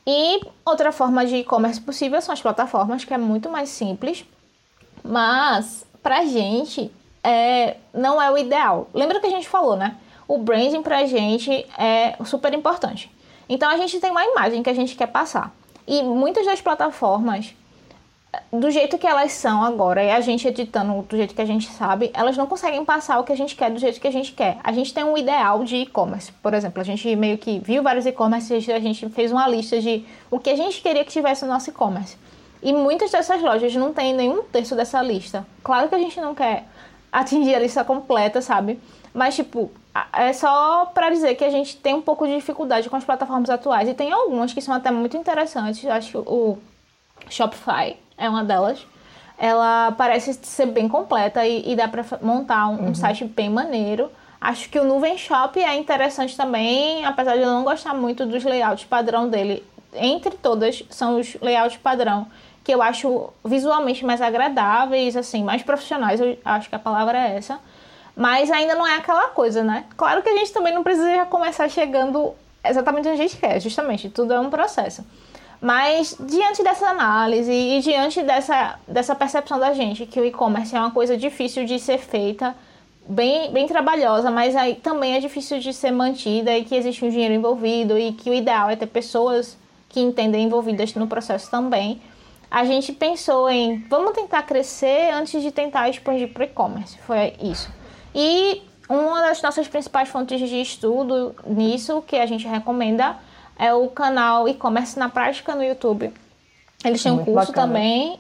E 0.07 0.41
outra 0.65 0.91
forma 0.91 1.27
de 1.27 1.37
e-commerce 1.37 1.81
possível 1.81 2.21
são 2.23 2.33
as 2.33 2.41
plataformas, 2.41 3.05
que 3.05 3.13
é 3.13 3.19
muito 3.19 3.51
mais 3.51 3.69
simples, 3.69 4.25
mas 5.05 5.85
pra 6.03 6.25
gente 6.25 6.91
é, 7.23 7.77
não 7.93 8.21
é 8.21 8.31
o 8.31 8.39
ideal. 8.39 8.89
Lembra 8.95 9.21
que 9.21 9.27
a 9.27 9.31
gente 9.31 9.49
falou, 9.49 9.77
né? 9.77 9.97
O 10.27 10.39
branding 10.39 10.83
pra 10.83 11.05
gente 11.07 11.51
é 11.79 12.17
super 12.25 12.53
importante. 12.55 13.11
Então 13.49 13.69
a 13.69 13.77
gente 13.77 13.99
tem 13.99 14.11
uma 14.11 14.25
imagem 14.25 14.63
que 14.63 14.71
a 14.71 14.75
gente 14.75 14.95
quer 14.95 15.09
passar. 15.09 15.53
E 15.87 16.03
muitas 16.03 16.47
das 16.47 16.61
plataformas 16.61 17.55
do 18.53 18.71
jeito 18.71 18.97
que 18.97 19.07
elas 19.07 19.33
são 19.33 19.65
agora, 19.65 20.05
e 20.05 20.11
a 20.11 20.21
gente 20.21 20.47
editando 20.47 21.03
do 21.03 21.17
jeito 21.17 21.35
que 21.35 21.43
a 21.43 21.47
gente 21.47 21.67
sabe, 21.69 22.11
elas 22.15 22.37
não 22.37 22.47
conseguem 22.47 22.85
passar 22.85 23.19
o 23.19 23.25
que 23.25 23.33
a 23.33 23.37
gente 23.37 23.57
quer 23.57 23.71
do 23.71 23.79
jeito 23.79 24.01
que 24.01 24.07
a 24.07 24.13
gente 24.13 24.33
quer. 24.33 24.59
A 24.63 24.73
gente 24.73 24.95
tem 24.95 25.03
um 25.03 25.19
ideal 25.19 25.65
de 25.65 25.77
e-commerce. 25.77 26.31
Por 26.35 26.55
exemplo, 26.55 26.81
a 26.81 26.85
gente 26.85 27.15
meio 27.17 27.39
que 27.39 27.59
viu 27.59 27.83
vários 27.83 28.07
e-commerces 28.07 28.69
e 28.69 28.73
a 28.73 28.79
gente 28.79 29.09
fez 29.11 29.33
uma 29.33 29.49
lista 29.49 29.81
de 29.81 30.05
o 30.31 30.39
que 30.39 30.51
a 30.51 30.57
gente 30.57 30.81
queria 30.81 31.05
que 31.05 31.11
tivesse 31.11 31.45
no 31.45 31.53
nosso 31.53 31.71
e-commerce. 31.71 32.17
E 32.63 32.73
muitas 32.73 33.11
dessas 33.11 33.43
lojas 33.43 33.75
não 33.75 33.93
tem 33.93 34.15
nenhum 34.15 34.43
terço 34.43 34.77
dessa 34.77 35.03
lista. 35.03 35.47
Claro 35.65 35.89
que 35.89 35.95
a 35.95 35.99
gente 35.99 36.21
não 36.21 36.35
quer 36.35 36.67
atingir 37.13 37.55
a 37.55 37.59
lista 37.59 37.85
completa, 37.85 38.41
sabe? 38.41 38.81
Mas, 39.13 39.35
tipo, 39.35 39.71
é 40.13 40.33
só 40.33 40.87
para 40.87 41.11
dizer 41.11 41.35
que 41.35 41.45
a 41.45 41.51
gente 41.51 41.77
tem 41.77 41.95
um 41.95 42.03
pouco 42.03 42.27
de 42.27 42.35
dificuldade 42.37 42.89
com 42.89 42.97
as 42.97 43.05
plataformas 43.05 43.51
atuais. 43.51 43.89
E 43.89 43.95
tem 43.95 44.13
algumas 44.13 44.53
que 44.53 44.61
são 44.61 44.75
até 44.75 44.91
muito 44.91 45.17
interessantes. 45.17 45.85
Acho 45.87 46.11
que 46.11 46.19
o 46.19 46.59
Shopify 47.29 47.97
é 48.17 48.29
uma 48.29 48.45
delas. 48.45 48.87
Ela 49.37 49.93
parece 49.93 50.35
ser 50.43 50.67
bem 50.67 50.87
completa 50.87 51.45
e, 51.47 51.73
e 51.73 51.75
dá 51.75 51.89
para 51.89 52.05
montar 52.21 52.69
um, 52.69 52.77
uhum. 52.77 52.91
um, 52.91 52.95
site 52.95 53.25
bem 53.25 53.49
maneiro. 53.49 54.11
Acho 54.41 54.69
que 54.71 54.79
o 54.79 54.85
Nuvem 54.85 55.19
Shop 55.19 55.59
é 55.59 55.77
interessante 55.77 56.37
também, 56.37 57.05
apesar 57.05 57.37
de 57.37 57.43
eu 57.43 57.51
não 57.51 57.65
gostar 57.65 57.95
muito 57.95 58.25
dos 58.25 58.45
layouts 58.45 58.85
padrão 58.85 59.29
dele. 59.29 59.65
Entre 59.93 60.31
todas, 60.37 60.85
são 60.89 61.19
os 61.19 61.37
layouts 61.41 61.77
padrão 61.79 62.27
que 62.63 62.73
eu 62.73 62.83
acho 62.83 63.31
visualmente 63.45 64.05
mais 64.05 64.21
agradáveis, 64.21 65.17
assim, 65.17 65.43
mais 65.43 65.63
profissionais, 65.63 66.21
eu 66.21 66.37
acho 66.45 66.69
que 66.69 66.75
a 66.75 66.79
palavra 66.79 67.19
é 67.19 67.37
essa. 67.37 67.59
Mas 68.15 68.51
ainda 68.51 68.75
não 68.75 68.87
é 68.87 68.97
aquela 68.97 69.29
coisa, 69.29 69.63
né? 69.63 69.85
Claro 69.97 70.23
que 70.23 70.29
a 70.29 70.37
gente 70.37 70.53
também 70.53 70.75
não 70.75 70.83
precisa 70.83 71.25
começar 71.27 71.69
chegando 71.69 72.35
exatamente 72.65 73.09
onde 73.09 73.21
a 73.21 73.23
gente 73.23 73.37
quer, 73.37 73.61
justamente, 73.61 74.11
tudo 74.11 74.33
é 74.33 74.41
um 74.41 74.51
processo. 74.51 75.05
Mas 75.61 76.17
diante 76.19 76.63
dessa 76.63 76.87
análise 76.89 77.53
e 77.53 77.81
diante 77.81 78.23
dessa, 78.23 78.79
dessa 78.89 79.15
percepção 79.15 79.59
da 79.59 79.75
gente 79.75 80.07
que 80.07 80.19
o 80.19 80.25
e-commerce 80.25 80.75
é 80.75 80.81
uma 80.81 80.91
coisa 80.91 81.17
difícil 81.17 81.67
de 81.67 81.79
ser 81.79 81.99
feita, 81.99 82.55
bem, 83.07 83.53
bem 83.53 83.67
trabalhosa, 83.67 84.31
mas 84.31 84.57
aí 84.57 84.75
também 84.77 85.17
é 85.17 85.21
difícil 85.21 85.59
de 85.59 85.73
ser 85.75 85.91
mantida 85.91 86.57
e 86.57 86.65
que 86.65 86.75
existe 86.75 87.05
um 87.05 87.11
dinheiro 87.11 87.35
envolvido 87.35 87.99
e 87.99 88.13
que 88.13 88.31
o 88.31 88.35
ideal 88.35 88.71
é 88.71 88.77
ter 88.77 88.87
pessoas 88.87 89.59
que 89.91 90.01
entendem 90.01 90.45
envolvidas 90.45 90.95
no 90.95 91.07
processo 91.07 91.51
também. 91.51 92.01
A 92.51 92.65
gente 92.65 92.93
pensou 92.93 93.49
em 93.49 93.79
vamos 93.89 94.13
tentar 94.13 94.43
crescer 94.43 95.13
antes 95.13 95.41
de 95.41 95.53
tentar 95.53 95.89
expandir 95.89 96.33
para 96.33 96.43
o 96.43 96.45
e-commerce. 96.45 96.99
Foi 97.07 97.35
isso. 97.41 97.71
E 98.15 98.63
uma 98.89 99.21
das 99.21 99.41
nossas 99.41 99.69
principais 99.69 100.09
fontes 100.09 100.41
de 100.41 100.61
estudo 100.61 101.35
nisso 101.47 102.03
que 102.03 102.17
a 102.17 102.27
gente 102.27 102.49
recomenda 102.49 103.17
é 103.57 103.73
o 103.73 103.89
canal 103.89 104.49
e-commerce 104.49 104.99
na 104.99 105.09
prática 105.09 105.55
no 105.55 105.63
YouTube. 105.63 106.13
Eles 106.85 107.03
têm 107.03 107.13
um 107.13 107.17
Muito 107.17 107.31
curso 107.31 107.49
bacana. 107.53 107.67
também. 107.69 108.19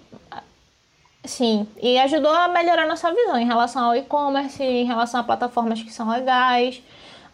Sim, 1.25 1.67
e 1.83 1.99
ajudou 1.99 2.33
a 2.33 2.49
melhorar 2.49 2.87
nossa 2.87 3.13
visão 3.13 3.39
em 3.39 3.47
relação 3.47 3.87
ao 3.87 3.97
e-commerce, 3.97 4.63
em 4.63 4.85
relação 4.85 5.21
a 5.21 5.25
plataformas 5.25 5.83
que 5.83 5.93
são 5.93 6.09
legais. 6.09 6.83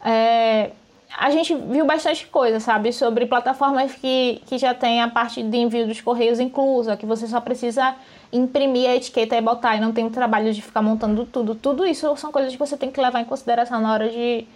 É, 0.05 0.71
a 1.19 1.31
gente 1.31 1.55
viu 1.55 1.87
bastante 1.87 2.27
coisa, 2.27 2.61
sabe? 2.61 2.93
Sobre 2.93 3.25
plataformas 3.25 3.93
que, 3.95 4.43
que 4.47 4.59
já 4.59 4.75
tem 4.75 5.01
a 5.01 5.09
parte 5.09 5.43
de 5.43 5.57
envio 5.57 5.87
dos 5.87 6.01
correios 6.01 6.39
inclusa, 6.39 6.97
que 6.97 7.07
você 7.07 7.27
só 7.27 7.41
precisa 7.41 7.95
imprimir 8.31 8.91
a 8.91 8.97
etiqueta 8.97 9.35
e 9.35 9.41
botar 9.41 9.77
e 9.77 9.81
não 9.81 9.93
tem 9.93 10.05
o 10.05 10.11
trabalho 10.11 10.53
de 10.53 10.61
ficar 10.61 10.83
montando 10.83 11.25
tudo. 11.25 11.55
Tudo 11.55 11.87
isso 11.87 12.15
são 12.17 12.31
coisas 12.31 12.53
que 12.53 12.59
você 12.59 12.77
tem 12.77 12.91
que 12.91 13.01
levar 13.01 13.21
em 13.21 13.25
consideração 13.25 13.81
na 13.81 13.93
hora 13.93 14.11
de 14.11 14.47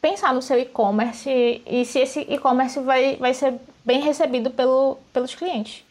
pensar 0.00 0.32
no 0.32 0.40
seu 0.40 0.58
e-commerce 0.60 1.60
e 1.66 1.84
se 1.84 1.98
esse 1.98 2.20
e-commerce 2.20 2.78
vai, 2.78 3.16
vai 3.16 3.34
ser 3.34 3.54
bem 3.84 4.00
recebido 4.00 4.50
pelo, 4.50 4.98
pelos 5.12 5.34
clientes. 5.34 5.84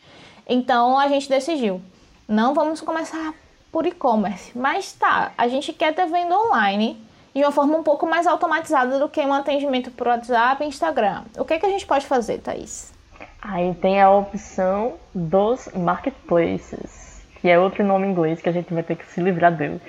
Então 0.48 0.98
a 0.98 1.10
gente 1.10 1.28
decidiu, 1.28 1.82
não 2.26 2.54
vamos 2.54 2.80
começar 2.80 3.34
por 3.70 3.86
e-commerce, 3.86 4.58
mas 4.58 4.94
tá, 4.94 5.34
a 5.38 5.50
gente 5.50 5.74
quer 5.74 5.94
ter 5.94 6.06
venda 6.06 6.40
online 6.40 6.98
de 7.36 7.44
uma 7.44 7.52
forma 7.52 7.78
um 7.78 7.84
pouco 7.84 8.08
mais 8.08 8.26
automatizada 8.26 8.98
do 8.98 9.10
que 9.10 9.20
um 9.20 9.34
atendimento 9.34 9.92
por 9.92 10.08
WhatsApp 10.08 10.64
e 10.64 10.68
Instagram. 10.68 11.24
O 11.38 11.44
que, 11.44 11.60
que 11.60 11.66
a 11.66 11.70
gente 11.70 11.86
pode 11.86 12.06
fazer, 12.06 12.40
Thaís? 12.40 12.94
Aí 13.42 13.74
tem 13.76 14.02
a 14.02 14.10
opção 14.10 14.94
dos 15.14 15.70
marketplaces, 15.76 17.22
que 17.42 17.50
é 17.50 17.60
outro 17.60 17.84
nome 17.84 18.08
em 18.08 18.12
inglês 18.12 18.42
que 18.42 18.48
a 18.48 18.54
gente 18.54 18.74
vai 18.74 18.84
ter 18.84 18.96
que 18.96 19.06
se 19.06 19.22
livrar 19.22 19.54
dele. 19.54 19.82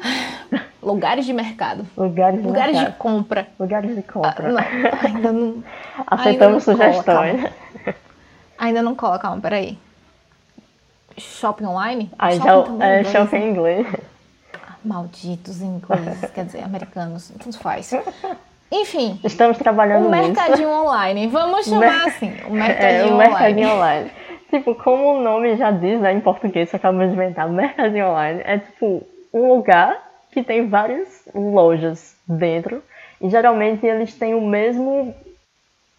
Lugares 0.82 1.26
de 1.26 1.32
mercado. 1.32 1.86
Lugares 1.96 2.40
de 2.40 2.46
Lugares 2.46 2.74
de 2.76 2.82
mercado. 2.82 2.98
compra. 2.98 3.48
Lugares 3.58 3.94
de 3.94 4.02
compra. 4.02 4.48
Não, 4.48 4.62
ainda 5.02 5.32
não. 5.32 5.64
Aceitamos 6.06 6.66
ainda 6.68 6.84
não 6.86 7.02
cola, 7.02 7.30
sugestões. 7.32 7.52
Ainda 8.58 8.80
não 8.80 8.94
cola, 8.94 9.18
calma, 9.18 9.42
peraí. 9.42 9.78
Shopping 11.18 11.66
online? 11.66 12.10
Aí 12.18 12.38
Shopping 12.38 12.78
já 12.78 12.86
é 12.86 13.00
inglês, 13.00 13.12
shopping 13.12 13.38
né? 13.38 13.44
em 13.44 13.50
inglês. 13.50 13.86
Malditos 14.86 15.60
ingleses, 15.60 16.30
quer 16.30 16.44
dizer, 16.44 16.62
americanos, 16.62 17.30
tanto 17.42 17.58
faz. 17.58 17.92
Enfim, 18.70 19.20
Estamos 19.24 19.58
trabalhando 19.58 20.06
o 20.06 20.10
nisso. 20.10 20.22
mercadinho 20.24 20.68
online. 20.70 21.26
Vamos 21.28 21.66
chamar 21.70 22.06
assim, 22.06 22.32
o 22.48 22.54
É, 22.56 22.58
mercadinho 22.58 23.04
o 23.04 23.14
online. 23.14 23.18
mercadinho 23.30 23.68
online. 23.70 24.10
Tipo, 24.50 24.74
como 24.76 25.14
o 25.18 25.20
nome 25.22 25.56
já 25.56 25.70
diz, 25.70 26.00
né, 26.00 26.12
em 26.12 26.20
português, 26.20 26.68
você 26.70 26.76
acaba 26.76 27.04
de 27.06 27.12
inventar, 27.12 27.48
mercadinho 27.48 28.06
online 28.08 28.40
é 28.44 28.58
tipo 28.58 29.02
um 29.32 29.48
lugar 29.54 30.00
que 30.32 30.42
tem 30.42 30.68
várias 30.68 31.08
lojas 31.34 32.14
dentro 32.26 32.82
e 33.20 33.28
geralmente 33.28 33.84
eles 33.86 34.14
têm 34.14 34.34
o 34.34 34.40
mesmo 34.46 35.14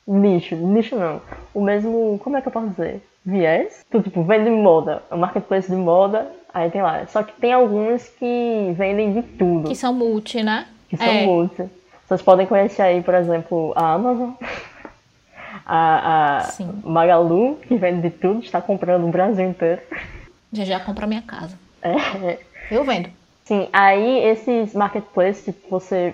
nicho, 0.08 0.56
nicho 0.56 0.96
não, 0.96 1.22
o 1.54 1.62
mesmo, 1.62 2.20
como 2.24 2.38
é 2.38 2.42
que 2.42 2.48
eu 2.48 2.52
posso 2.52 2.68
dizer? 2.70 3.02
Viés? 3.26 3.86
Tu, 3.92 4.02
tipo, 4.04 4.24
vende 4.24 4.50
moda, 4.50 5.04
é 5.12 5.16
um 5.16 5.18
marketplace 5.18 5.70
de 5.70 5.76
moda, 5.76 6.32
aí 6.58 6.70
tem 6.72 6.82
lá. 6.82 7.06
Só 7.08 7.24
que 7.24 7.34
tem 7.40 7.54
alguns 7.54 8.08
que 8.10 8.74
vendem 8.78 9.14
de 9.14 9.22
tudo 9.24 9.70
Que 9.70 9.76
são 9.76 9.94
multi, 9.94 10.42
né? 10.44 10.68
que 10.90 10.98
são 10.98 11.06
É. 11.08 11.26
multi. 11.26 11.64
Vocês 12.08 12.22
podem 12.22 12.46
conhecer 12.48 12.82
aí, 12.82 13.02
por 13.02 13.14
exemplo, 13.14 13.74
a 13.76 13.94
Amazon, 13.94 14.32
a, 15.66 16.38
a 16.38 16.42
Sim. 16.44 16.82
Magalu, 16.84 17.56
que 17.68 17.76
vende 17.76 18.02
de 18.02 18.10
tudo, 18.10 18.40
está 18.44 18.62
comprando 18.62 19.06
o 19.06 19.10
Brasil 19.12 19.46
inteiro. 19.50 19.82
Já 20.54 20.64
já 20.64 20.80
compra 20.80 21.06
minha 21.08 21.22
casa. 21.22 21.58
É, 21.82 22.40
Eu 22.72 22.84
vendo. 22.84 23.10
Sim, 23.46 23.68
aí 23.72 24.20
esses 24.26 24.74
marketplaces, 24.74 25.46
tipo, 25.46 25.70
você 25.70 26.14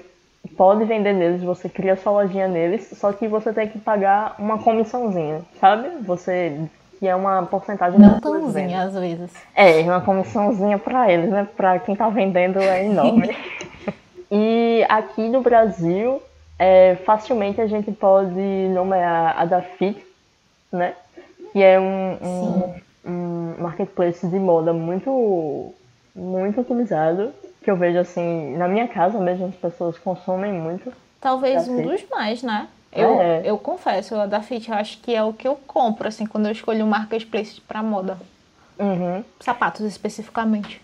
pode 0.57 0.83
vender 0.85 1.13
neles, 1.13 1.41
você 1.41 1.67
cria 1.69 1.95
sua 1.95 2.11
lojinha 2.11 2.47
neles, 2.47 2.89
só 2.95 3.11
que 3.13 3.27
você 3.27 3.51
tem 3.53 3.67
que 3.67 3.79
pagar 3.79 4.35
uma 4.37 4.59
comissãozinha, 4.59 5.41
sabe? 5.59 5.89
Você 6.01 6.59
que 7.03 7.07
é 7.09 7.13
uma 7.13 7.45
porcentagem 7.45 7.99
Não 7.99 8.17
tãozinha, 8.21 8.83
às 8.83 8.93
vezes. 8.93 9.29
É, 9.53 9.81
uma 9.81 9.99
comissãozinha 9.99 10.79
pra 10.79 11.11
eles, 11.11 11.29
né? 11.29 11.45
Pra 11.53 11.77
quem 11.77 11.97
tá 11.97 12.07
vendendo 12.07 12.61
é 12.61 12.85
enorme. 12.85 13.35
e 14.31 14.85
aqui 14.87 15.27
no 15.27 15.41
Brasil, 15.41 16.21
é, 16.57 16.95
facilmente 17.05 17.59
a 17.59 17.67
gente 17.67 17.91
pode 17.91 18.39
nomear 18.69 19.37
a 19.37 19.43
da 19.43 19.61
Fit, 19.61 20.01
né? 20.71 20.93
Que 21.51 21.61
é 21.61 21.77
um, 21.77 22.17
um, 22.21 22.73
um 23.05 23.55
marketplace 23.59 24.25
de 24.25 24.39
moda 24.39 24.71
muito, 24.71 25.73
muito 26.15 26.61
utilizado. 26.61 27.33
Que 27.61 27.69
eu 27.69 27.75
vejo 27.75 27.99
assim, 27.99 28.55
na 28.55 28.69
minha 28.69 28.87
casa 28.87 29.19
mesmo 29.19 29.47
as 29.47 29.55
pessoas 29.55 29.99
consomem 29.99 30.53
muito. 30.53 30.89
Talvez 31.19 31.67
um 31.67 31.81
dos 31.81 32.05
mais, 32.09 32.41
né? 32.41 32.69
Eu, 32.95 33.19
É. 33.19 33.41
eu 33.43 33.57
confesso, 33.57 34.15
a 34.15 34.25
da 34.25 34.41
Fit 34.41 34.69
eu 34.69 34.75
acho 34.77 34.99
que 34.99 35.15
é 35.15 35.23
o 35.23 35.33
que 35.33 35.47
eu 35.47 35.55
compro, 35.67 36.07
assim, 36.07 36.25
quando 36.25 36.45
eu 36.45 36.51
escolho 36.51 36.85
um 36.85 36.89
marketplace 36.89 37.59
pra 37.61 37.81
moda. 37.81 38.17
Uhum. 38.77 39.23
Sapatos, 39.39 39.81
especificamente. 39.85 40.81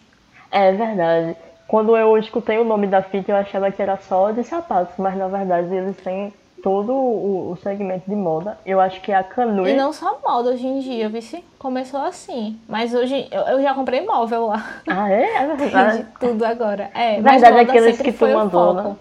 É 0.52 0.72
verdade. 0.72 1.36
Quando 1.68 1.96
eu 1.96 2.18
escutei 2.18 2.58
o 2.58 2.64
nome 2.64 2.88
da 2.88 3.04
Fit, 3.04 3.30
eu 3.30 3.36
achava 3.38 3.72
que 3.72 3.82
era 3.82 3.98
só 3.98 4.32
de 4.32 4.44
sapatos, 4.44 4.96
mas 4.98 5.16
na 5.16 5.28
verdade 5.28 5.74
eles 5.74 5.96
têm 5.98 6.34
todo 6.64 6.92
o, 6.92 7.52
o 7.52 7.58
segmento 7.58 8.10
de 8.10 8.16
moda. 8.16 8.58
Eu 8.66 8.82
acho 8.82 9.00
que 9.02 9.12
a 9.14 9.24
Canui. 9.24 9.72
E 9.72 9.76
não 9.76 9.94
só 9.94 10.20
moda 10.26 10.50
hoje 10.50 10.66
em 10.66 10.80
dia, 10.80 11.08
vice. 11.10 11.44
Começou 11.60 12.02
assim. 12.02 12.60
Mas 12.68 12.94
hoje 12.94 13.28
eu, 13.32 13.42
eu 13.44 13.62
já 13.62 13.74
comprei 13.76 14.06
móvel 14.06 14.48
lá. 14.48 14.82
Ah, 14.88 15.12
é? 15.12 15.44
É 15.44 15.46
verdade. 15.56 15.98
de 16.00 16.04
tudo 16.20 16.44
agora. 16.44 16.90
É, 16.94 17.22
Verdade, 17.22 17.24
mas 17.24 17.42
moda 17.52 17.62
aqueles 17.62 18.02
que 18.02 18.12
tu 18.12 18.28
mandou, 18.28 18.74
né? 18.74 18.96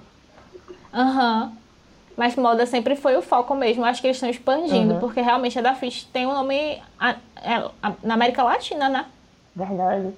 Aham. 0.92 1.52
Mas 2.18 2.34
moda 2.34 2.66
sempre 2.66 2.96
foi 2.96 3.16
o 3.16 3.22
foco 3.22 3.54
mesmo. 3.54 3.84
Acho 3.84 4.00
que 4.00 4.08
eles 4.08 4.16
estão 4.16 4.28
expandindo, 4.28 4.94
Uhum. 4.94 5.00
porque 5.00 5.20
realmente 5.20 5.56
a 5.56 5.62
da 5.62 5.74
Fit 5.76 6.06
tem 6.12 6.26
um 6.26 6.32
nome 6.32 6.82
a- 6.98 7.14
é, 7.40 7.54
a- 7.80 7.92
na 8.02 8.14
América 8.14 8.42
Latina, 8.42 8.88
né? 8.88 9.06
Verdade. 9.54 10.12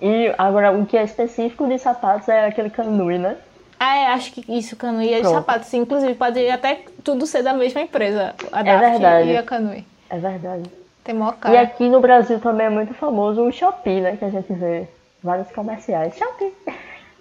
E 0.00 0.32
agora, 0.38 0.70
o 0.70 0.86
que 0.86 0.96
é 0.96 1.02
específico 1.02 1.66
de 1.66 1.76
sapatos 1.78 2.28
é 2.28 2.46
aquele 2.46 2.70
Canui, 2.70 3.18
né? 3.18 3.36
Ah, 3.80 3.96
é, 3.96 4.06
acho 4.12 4.30
que 4.32 4.44
isso, 4.48 4.76
Canui 4.76 5.12
e 5.12 5.20
Pronto. 5.20 5.34
sapatos. 5.34 5.74
Inclusive, 5.74 6.14
pode 6.14 6.48
até 6.48 6.84
tudo 7.02 7.26
ser 7.26 7.42
da 7.42 7.52
mesma 7.52 7.80
empresa. 7.80 8.32
A 8.52 8.60
É 8.60 8.78
verdade. 8.78 9.30
e 9.30 9.36
a 9.36 9.42
Canui. 9.42 9.84
É 10.08 10.18
verdade. 10.18 10.70
Tem 11.02 11.16
E 11.16 11.32
cara. 11.40 11.60
aqui 11.62 11.88
no 11.88 11.98
Brasil 12.00 12.38
também 12.38 12.66
é 12.66 12.70
muito 12.70 12.94
famoso 12.94 13.42
o 13.42 13.50
Shopee, 13.50 14.00
né? 14.00 14.16
Que 14.16 14.24
a 14.24 14.30
gente 14.30 14.52
vê 14.52 14.86
vários 15.20 15.50
comerciais. 15.50 16.14
Shopee! 16.16 16.52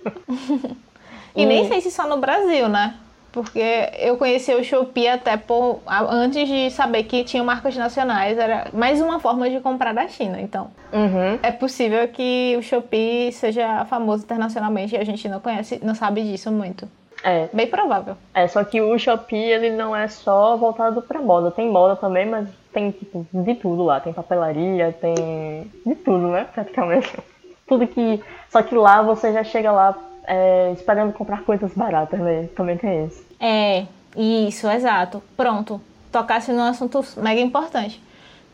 E 1.35 1.45
nem 1.45 1.63
E- 1.65 1.67
sei 1.67 1.81
se 1.81 1.89
só 1.91 2.07
no 2.07 2.17
Brasil, 2.17 2.67
né? 2.67 2.95
Porque 3.31 3.61
eu 3.99 4.17
conheci 4.17 4.51
o 4.53 4.63
Shopee 4.63 5.07
até 5.07 5.37
por, 5.37 5.79
antes 5.87 6.47
de 6.47 6.71
saber 6.71 7.03
que 7.03 7.23
tinham 7.23 7.45
marcas 7.45 7.75
nacionais. 7.77 8.37
Era 8.37 8.67
mais 8.73 8.99
uma 8.99 9.19
forma 9.19 9.49
de 9.49 9.59
comprar 9.59 9.93
da 9.93 10.07
China. 10.07 10.41
Então, 10.41 10.71
Uhum. 10.91 11.37
é 11.43 11.51
possível 11.51 12.07
que 12.07 12.55
o 12.57 12.63
Shopee 12.63 13.31
seja 13.31 13.85
famoso 13.85 14.23
internacionalmente 14.23 14.95
e 14.95 14.97
a 14.97 15.03
gente 15.03 15.29
não 15.29 15.39
conhece, 15.39 15.79
não 15.83 15.93
sabe 15.93 16.23
disso 16.23 16.51
muito. 16.51 16.89
É. 17.23 17.47
Bem 17.53 17.67
provável. 17.67 18.15
É, 18.33 18.47
só 18.47 18.63
que 18.63 18.79
o 18.81 18.97
Shopee, 18.97 19.37
ele 19.51 19.71
não 19.71 19.95
é 19.95 20.07
só 20.07 20.55
voltado 20.57 21.01
pra 21.01 21.19
moda. 21.21 21.51
Tem 21.51 21.69
moda 21.69 21.95
também, 21.97 22.25
mas 22.25 22.47
tem, 22.73 22.91
tipo, 22.91 23.27
de 23.31 23.55
tudo 23.55 23.83
lá. 23.83 23.99
Tem 23.99 24.13
papelaria, 24.13 24.95
tem 24.99 25.69
de 25.85 25.95
tudo, 25.95 26.29
né? 26.29 26.47
Praticamente. 26.53 27.11
Tudo 27.67 27.85
que... 27.85 28.19
Só 28.49 28.63
que 28.63 28.73
lá 28.73 29.03
você 29.03 29.31
já 29.31 29.43
chega 29.43 29.71
lá 29.71 29.95
é, 30.29 30.71
esperando 30.73 31.11
comprar 31.11 31.41
coisas 31.41 31.73
baratas, 31.73 32.19
né? 32.19 32.47
Também 32.55 32.77
tem 32.77 33.05
isso. 33.05 33.25
É, 33.39 33.85
isso, 34.15 34.69
exato. 34.69 35.23
Pronto. 35.35 35.81
Tocasse 36.11 36.51
num 36.51 36.63
assunto 36.63 37.03
mega 37.17 37.41
importante. 37.41 38.01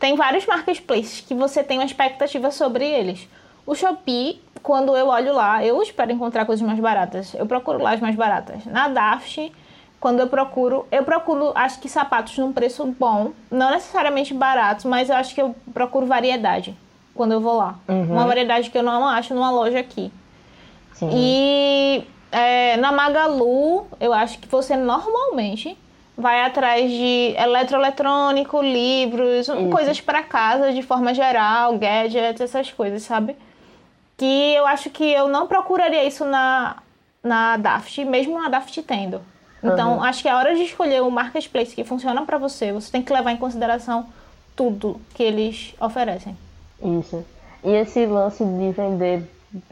Tem 0.00 0.16
vários 0.16 0.46
marketplaces 0.46 1.20
que 1.20 1.34
você 1.34 1.62
tem 1.62 1.78
uma 1.78 1.84
expectativa 1.84 2.50
sobre 2.50 2.86
eles. 2.86 3.28
O 3.66 3.74
Shopee, 3.74 4.40
quando 4.62 4.96
eu 4.96 5.08
olho 5.08 5.34
lá, 5.34 5.64
eu 5.64 5.82
espero 5.82 6.12
encontrar 6.12 6.46
coisas 6.46 6.66
mais 6.66 6.80
baratas. 6.80 7.34
Eu 7.34 7.46
procuro 7.46 7.82
lá 7.82 7.92
as 7.92 8.00
mais 8.00 8.14
baratas. 8.14 8.64
Na 8.64 8.88
Daft, 8.88 9.52
quando 10.00 10.20
eu 10.20 10.28
procuro, 10.28 10.86
eu 10.90 11.02
procuro, 11.02 11.52
acho 11.54 11.78
que 11.80 11.88
sapatos 11.88 12.38
num 12.38 12.52
preço 12.52 12.86
bom, 12.98 13.32
não 13.50 13.70
necessariamente 13.70 14.32
baratos, 14.32 14.84
mas 14.84 15.10
eu 15.10 15.16
acho 15.16 15.34
que 15.34 15.42
eu 15.42 15.54
procuro 15.74 16.06
variedade 16.06 16.76
quando 17.14 17.32
eu 17.32 17.40
vou 17.40 17.56
lá. 17.56 17.76
Uhum. 17.88 18.12
Uma 18.12 18.26
variedade 18.26 18.70
que 18.70 18.78
eu 18.78 18.82
não 18.82 19.06
acho 19.06 19.34
numa 19.34 19.50
loja 19.50 19.78
aqui. 19.78 20.12
Sim. 20.98 21.10
E 21.12 22.04
é, 22.32 22.76
na 22.78 22.90
Magalu, 22.92 23.86
eu 24.00 24.12
acho 24.12 24.38
que 24.38 24.48
você 24.48 24.76
normalmente 24.76 25.76
vai 26.16 26.42
atrás 26.44 26.90
de 26.90 27.34
eletroeletrônico, 27.36 28.62
livros, 28.62 29.48
Isso. 29.48 29.68
coisas 29.70 30.00
para 30.00 30.22
casa 30.22 30.72
de 30.72 30.82
forma 30.82 31.12
geral, 31.12 31.76
gadgets, 31.78 32.40
essas 32.40 32.72
coisas, 32.72 33.02
sabe? 33.02 33.36
Que 34.16 34.54
eu 34.54 34.66
acho 34.66 34.88
que 34.90 35.04
eu 35.04 35.28
não 35.28 35.46
procuraria 35.46 36.04
isso 36.04 36.24
na, 36.24 36.76
na 37.22 37.56
Daft, 37.58 38.02
mesmo 38.04 38.40
na 38.40 38.48
Daft 38.48 38.82
tendo. 38.82 39.20
Então, 39.62 39.96
Uhum. 39.96 40.02
acho 40.02 40.22
que 40.22 40.28
a 40.28 40.36
hora 40.38 40.54
de 40.54 40.62
escolher 40.62 41.02
o 41.02 41.10
marketplace 41.10 41.74
que 41.74 41.84
funciona 41.84 42.24
para 42.24 42.38
você, 42.38 42.72
você 42.72 42.90
tem 42.90 43.02
que 43.02 43.12
levar 43.12 43.32
em 43.32 43.36
consideração 43.36 44.06
tudo 44.54 44.98
que 45.14 45.22
eles 45.22 45.74
oferecem. 45.80 46.36
Isso. 46.82 47.24
E 47.64 47.70
esse 47.72 48.06
lance 48.06 48.42
de 48.44 48.70
vender 48.70 49.22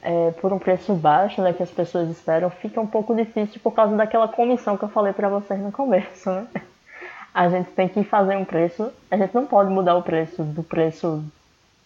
é, 0.03 0.31
por 0.41 0.53
um 0.53 0.59
preço 0.59 0.95
baixo, 0.95 1.43
né, 1.43 1.53
que 1.53 1.63
as 1.63 1.71
pessoas 1.71 2.09
esperam, 2.11 2.51
fica 2.51 2.81
um 2.81 2.87
pouco 2.87 3.15
difícil 3.15 3.61
por 3.63 3.73
causa 3.73 3.97
daquela 3.97 4.29
comissão 4.29 4.77
que 4.77 4.85
eu 4.85 4.89
falei 4.89 5.13
pra 5.13 5.29
vocês 5.29 5.61
no 5.61 5.73
começo, 5.73 6.31
né? 6.31 6.47
a 7.35 7.49
gente 7.49 7.71
tem 7.71 7.89
que 7.89 8.05
fazer 8.05 8.37
um 8.37 8.45
preço. 8.45 8.93
A 9.11 9.17
gente 9.17 9.35
não 9.35 9.45
pode 9.45 9.69
mudar 9.69 9.97
o 9.97 10.03
preço 10.03 10.45
do 10.45 10.63
preço, 10.63 11.25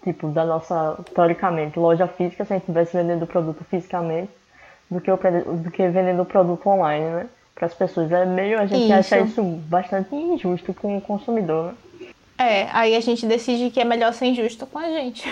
tipo, 0.05 0.29
da 0.29 0.45
nossa, 0.45 0.99
teoricamente, 1.15 1.79
loja 1.79 2.07
física, 2.07 2.45
se 2.45 2.53
a 2.53 2.57
gente 2.57 2.65
estivesse 2.65 2.95
vendendo 2.95 3.23
o 3.23 3.27
produto 3.27 3.65
fisicamente, 3.65 4.31
do 4.91 5.01
que, 5.01 5.11
o, 5.11 5.17
do 5.17 5.71
que 5.71 5.89
vendendo 5.89 6.23
o 6.23 6.27
produto 6.27 6.69
online, 6.69 7.07
né? 7.07 7.27
Para 7.55 7.67
as 7.67 7.75
pessoas. 7.75 8.13
É 8.13 8.27
meio, 8.27 8.61
a 8.61 8.67
gente 8.67 8.85
isso. 8.85 8.93
acha 8.93 9.21
isso 9.21 9.43
bastante 9.43 10.15
injusto 10.15 10.75
com 10.75 10.99
o 10.99 11.01
consumidor, 11.01 11.67
né? 11.69 11.75
É, 12.39 12.69
aí 12.73 12.95
a 12.95 13.01
gente 13.01 13.27
decide 13.27 13.69
que 13.69 13.81
é 13.81 13.85
melhor 13.85 14.13
ser 14.13 14.27
injusto 14.27 14.65
com 14.65 14.79
a 14.79 14.89
gente. 14.89 15.29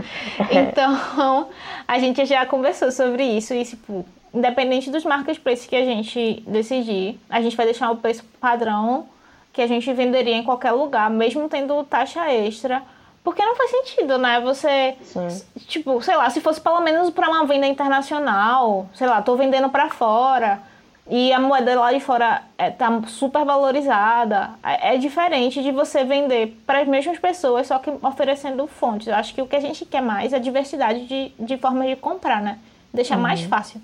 então, 0.50 1.48
a 1.86 1.98
gente 1.98 2.24
já 2.24 2.46
conversou 2.46 2.90
sobre 2.90 3.22
isso 3.24 3.52
e, 3.52 3.62
tipo, 3.62 4.06
independente 4.32 4.90
dos 4.90 5.04
marketplaces 5.04 5.66
que 5.66 5.76
a 5.76 5.84
gente 5.84 6.42
decidir, 6.46 7.20
a 7.28 7.42
gente 7.42 7.54
vai 7.54 7.66
deixar 7.66 7.90
o 7.90 7.96
preço 7.96 8.24
padrão 8.40 9.06
que 9.52 9.60
a 9.60 9.66
gente 9.66 9.92
venderia 9.92 10.34
em 10.34 10.42
qualquer 10.42 10.72
lugar, 10.72 11.10
mesmo 11.10 11.46
tendo 11.46 11.84
taxa 11.84 12.32
extra. 12.32 12.82
Porque 13.22 13.44
não 13.44 13.56
faz 13.56 13.70
sentido, 13.70 14.16
né? 14.16 14.40
Você, 14.40 14.94
Sim. 15.02 15.28
tipo, 15.66 16.00
sei 16.00 16.16
lá, 16.16 16.30
se 16.30 16.40
fosse 16.40 16.60
pelo 16.60 16.80
menos 16.80 17.10
para 17.10 17.28
uma 17.28 17.44
venda 17.44 17.66
internacional, 17.66 18.88
sei 18.94 19.06
lá, 19.06 19.20
tô 19.20 19.34
vendendo 19.34 19.68
para 19.68 19.90
fora 19.90 20.62
e 21.08 21.32
a 21.32 21.38
moeda 21.38 21.78
lá 21.78 21.92
de 21.92 22.00
fora 22.00 22.42
é, 22.58 22.68
tá 22.70 23.00
super 23.06 23.44
valorizada. 23.44 24.50
É, 24.62 24.94
é 24.94 24.98
diferente 24.98 25.62
de 25.62 25.70
você 25.70 26.02
vender 26.04 26.60
para 26.66 26.80
as 26.80 26.88
mesmas 26.88 27.18
pessoas, 27.18 27.68
só 27.68 27.78
que 27.78 27.90
oferecendo 28.02 28.66
fontes. 28.66 29.06
Eu 29.06 29.14
acho 29.14 29.32
que 29.32 29.40
o 29.40 29.46
que 29.46 29.54
a 29.54 29.60
gente 29.60 29.84
quer 29.84 30.02
mais 30.02 30.32
é 30.32 30.38
diversidade 30.40 31.06
de, 31.06 31.32
de 31.38 31.56
formas 31.58 31.88
de 31.88 31.96
comprar, 31.96 32.42
né? 32.42 32.58
Deixar 32.92 33.16
uhum. 33.16 33.22
mais 33.22 33.40
fácil. 33.42 33.80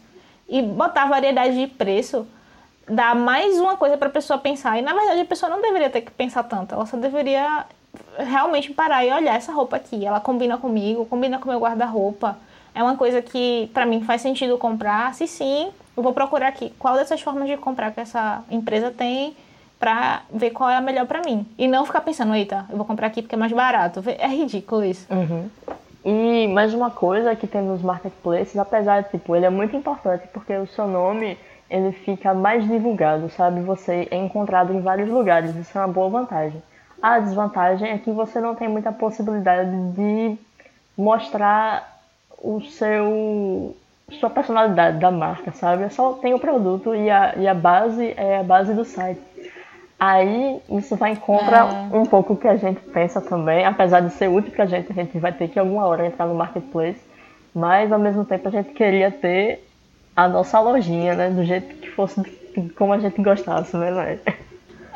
E 0.49 0.61
botar 0.61 1.07
variedade 1.07 1.55
de 1.55 1.67
preço 1.69 2.27
dá 2.89 3.15
mais 3.15 3.57
uma 3.59 3.77
coisa 3.77 3.97
para 3.97 4.09
a 4.09 4.13
pessoa 4.13 4.39
pensar. 4.39 4.77
E 4.79 4.83
na 4.83 4.93
verdade 4.93 5.21
a 5.21 5.25
pessoa 5.25 5.49
não 5.49 5.63
deveria 5.63 5.91
ter 5.91 6.01
que 6.01 6.11
pensar 6.11 6.43
tanto. 6.43 6.75
Ela 6.75 6.87
só 6.87 6.97
deveria 6.97 7.67
realmente 8.19 8.73
parar 8.73 9.05
e 9.05 9.13
olhar 9.13 9.37
essa 9.37 9.53
roupa 9.53 9.77
aqui. 9.77 10.05
Ela 10.05 10.19
combina 10.19 10.59
comigo, 10.59 11.07
combina 11.07 11.39
com 11.39 11.45
o 11.45 11.49
meu 11.49 11.61
guarda-roupa. 11.61 12.37
É 12.75 12.83
uma 12.83 12.97
coisa 12.97 13.23
que 13.23 13.71
para 13.73 13.87
mim 13.87 14.03
faz 14.03 14.23
sentido 14.23 14.59
comprar. 14.59 15.15
Se 15.15 15.29
sim, 15.29 15.71
eu 15.97 16.03
vou 16.03 16.13
procurar 16.13 16.49
aqui 16.49 16.73
qual 16.79 16.95
dessas 16.95 17.21
formas 17.21 17.49
de 17.49 17.57
comprar 17.57 17.91
que 17.93 18.01
essa 18.01 18.43
empresa 18.51 18.91
tem 18.91 19.37
para 19.79 20.23
ver 20.33 20.51
qual 20.51 20.71
é 20.71 20.77
a 20.77 20.81
melhor 20.81 21.07
para 21.07 21.23
mim. 21.23 21.47
E 21.59 21.67
não 21.67 21.85
ficar 21.85 22.03
pensando, 22.03 22.35
eita, 22.35 22.65
eu 22.71 22.77
vou 22.77 22.87
comprar 22.87 23.09
aqui 23.09 23.21
porque 23.21 23.35
é 23.35 23.39
mais 23.39 23.53
barato. 23.53 24.03
É 24.07 24.29
ridículo 24.29 24.85
isso. 24.85 25.07
Uhum. 25.13 25.51
E 26.05 26.49
mais 26.49 26.73
uma 26.73 26.91
coisa 26.91 27.35
que 27.35 27.47
tem 27.47 27.63
nos 27.63 27.83
marketplaces, 27.83 28.57
apesar 28.57 29.03
de, 29.03 29.11
tipo, 29.11 29.35
ele 29.37 29.45
é 29.45 29.51
muito 29.51 29.77
importante 29.77 30.27
porque 30.33 30.57
o 30.57 30.67
seu 30.69 30.87
nome, 30.87 31.37
ele 31.69 31.93
fica 31.93 32.33
mais 32.33 32.67
divulgado, 32.67 33.29
sabe? 33.31 33.61
Você 33.61 34.09
é 34.11 34.17
encontrado 34.17 34.73
em 34.73 34.81
vários 34.81 35.09
lugares, 35.09 35.55
isso 35.57 35.77
é 35.77 35.81
uma 35.81 35.93
boa 35.93 36.09
vantagem. 36.09 36.63
A 37.01 37.19
desvantagem 37.19 37.91
é 37.91 37.99
que 37.99 38.11
você 38.13 38.41
não 38.41 38.55
tem 38.55 38.69
muita 38.69 38.93
possibilidade 38.93 39.71
de 39.93 40.39
mostrar 40.97 42.01
o 42.39 42.61
seu 42.61 43.77
sua 44.11 44.31
personalidade 44.31 44.99
da 44.99 45.11
marca, 45.11 45.53
sabe? 45.53 45.89
Só 45.93 46.15
tem 46.15 46.35
o 46.35 46.39
produto 46.39 46.95
e 46.95 47.11
a, 47.11 47.35
e 47.37 47.49
a 47.49 47.55
base 47.55 48.13
é 48.17 48.39
a 48.39 48.43
base 48.43 48.75
do 48.75 48.85
site. 48.85 49.21
Aí 49.99 50.61
isso 50.69 50.97
vai 50.97 51.15
contra 51.15 51.59
é. 51.59 51.97
um 51.97 52.05
pouco 52.05 52.33
o 52.33 52.37
que 52.37 52.49
a 52.49 52.57
gente 52.57 52.81
pensa 52.81 53.21
também, 53.21 53.65
apesar 53.65 54.01
de 54.01 54.11
ser 54.11 54.29
útil 54.29 54.51
pra 54.51 54.67
gente, 54.67 54.91
a 54.91 54.95
gente 54.95 55.17
vai 55.19 55.33
ter 55.33 55.49
que 55.49 55.59
alguma 55.59 55.87
hora 55.87 56.07
entrar 56.07 56.27
no 56.27 56.35
marketplace, 56.35 57.01
mas 57.55 57.93
ao 57.93 57.99
mesmo 57.99 58.25
tempo 58.25 58.49
a 58.49 58.51
gente 58.51 58.73
queria 58.73 59.11
ter 59.11 59.65
a 60.17 60.27
nossa 60.27 60.59
lojinha, 60.61 61.15
né? 61.15 61.31
Do 61.31 61.45
jeito 61.45 61.77
que 61.77 61.89
fosse 61.91 62.21
como 62.77 62.93
a 62.93 62.99
gente 62.99 63.23
gostasse, 63.23 63.77
né, 63.77 63.91
Lai? 63.91 64.21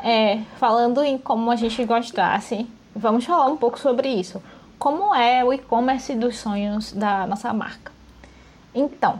É, 0.03 0.39
falando 0.57 1.01
em 1.01 1.17
como 1.17 1.49
a 1.49 1.55
gente 1.55 1.83
gostasse, 1.85 2.67
vamos 2.95 3.25
falar 3.25 3.47
um 3.47 3.57
pouco 3.57 3.79
sobre 3.79 4.09
isso. 4.09 4.43
Como 4.77 5.15
é 5.15 5.43
o 5.43 5.51
e-commerce 5.51 6.13
dos 6.15 6.37
sonhos 6.37 6.93
da 6.93 7.25
nossa 7.25 7.51
marca? 7.51 7.96
Então, 8.73 9.19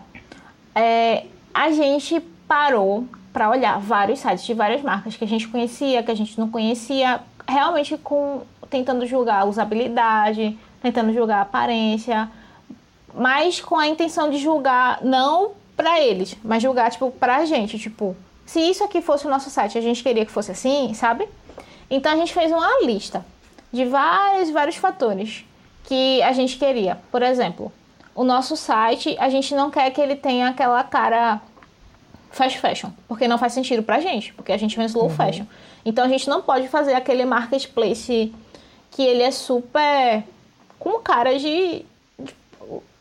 é, 0.75 1.25
a 1.53 1.71
gente 1.71 2.19
parou 2.47 3.07
para 3.33 3.49
olhar 3.49 3.79
vários 3.79 4.19
sites 4.19 4.45
de 4.45 4.53
várias 4.53 4.81
marcas 4.81 5.15
que 5.15 5.23
a 5.23 5.27
gente 5.27 5.47
conhecia, 5.47 6.01
que 6.01 6.11
a 6.11 6.15
gente 6.15 6.39
não 6.39 6.49
conhecia, 6.49 7.19
realmente 7.47 7.97
com 7.97 8.41
tentando 8.69 9.05
julgar 9.05 9.41
a 9.41 9.45
usabilidade, 9.45 10.57
tentando 10.81 11.13
julgar 11.13 11.39
a 11.39 11.41
aparência, 11.41 12.29
mas 13.13 13.59
com 13.59 13.77
a 13.77 13.87
intenção 13.87 14.29
de 14.29 14.37
julgar 14.37 14.99
não 15.03 15.51
para 15.75 16.01
eles, 16.01 16.35
mas 16.43 16.61
julgar 16.61 16.91
tipo 16.91 17.11
para 17.11 17.37
a 17.37 17.45
gente, 17.45 17.79
tipo, 17.79 18.15
se 18.45 18.59
isso 18.59 18.83
aqui 18.83 19.01
fosse 19.01 19.27
o 19.27 19.29
nosso 19.29 19.49
site, 19.49 19.77
a 19.77 19.81
gente 19.81 20.01
queria 20.03 20.25
que 20.25 20.31
fosse 20.31 20.51
assim, 20.51 20.93
sabe? 20.93 21.27
Então 21.89 22.11
a 22.11 22.15
gente 22.15 22.33
fez 22.33 22.51
uma 22.51 22.85
lista 22.85 23.25
de 23.71 23.85
vários 23.85 24.49
vários 24.49 24.75
fatores 24.75 25.45
que 25.85 26.21
a 26.21 26.33
gente 26.33 26.57
queria. 26.57 26.97
Por 27.11 27.21
exemplo, 27.21 27.71
o 28.17 28.23
nosso 28.23 28.57
site, 28.57 29.15
a 29.19 29.29
gente 29.29 29.53
não 29.53 29.69
quer 29.69 29.91
que 29.91 30.01
ele 30.01 30.15
tenha 30.15 30.49
aquela 30.49 30.83
cara 30.83 31.39
fast 32.31 32.57
fashion, 32.57 32.89
porque 33.07 33.27
não 33.27 33.37
faz 33.37 33.53
sentido 33.53 33.83
pra 33.83 33.99
gente, 33.99 34.33
porque 34.33 34.51
a 34.51 34.57
gente 34.57 34.75
vem 34.75 34.87
slow 34.87 35.03
uhum. 35.03 35.09
fashion. 35.11 35.45
Então 35.85 36.03
a 36.03 36.07
gente 36.07 36.27
não 36.27 36.41
pode 36.41 36.67
fazer 36.67 36.95
aquele 36.95 37.25
marketplace 37.25 38.33
que 38.89 39.03
ele 39.03 39.21
é 39.21 39.29
super 39.29 40.23
com 40.79 40.99
cara 40.99 41.37
de, 41.37 41.85
de 42.17 42.33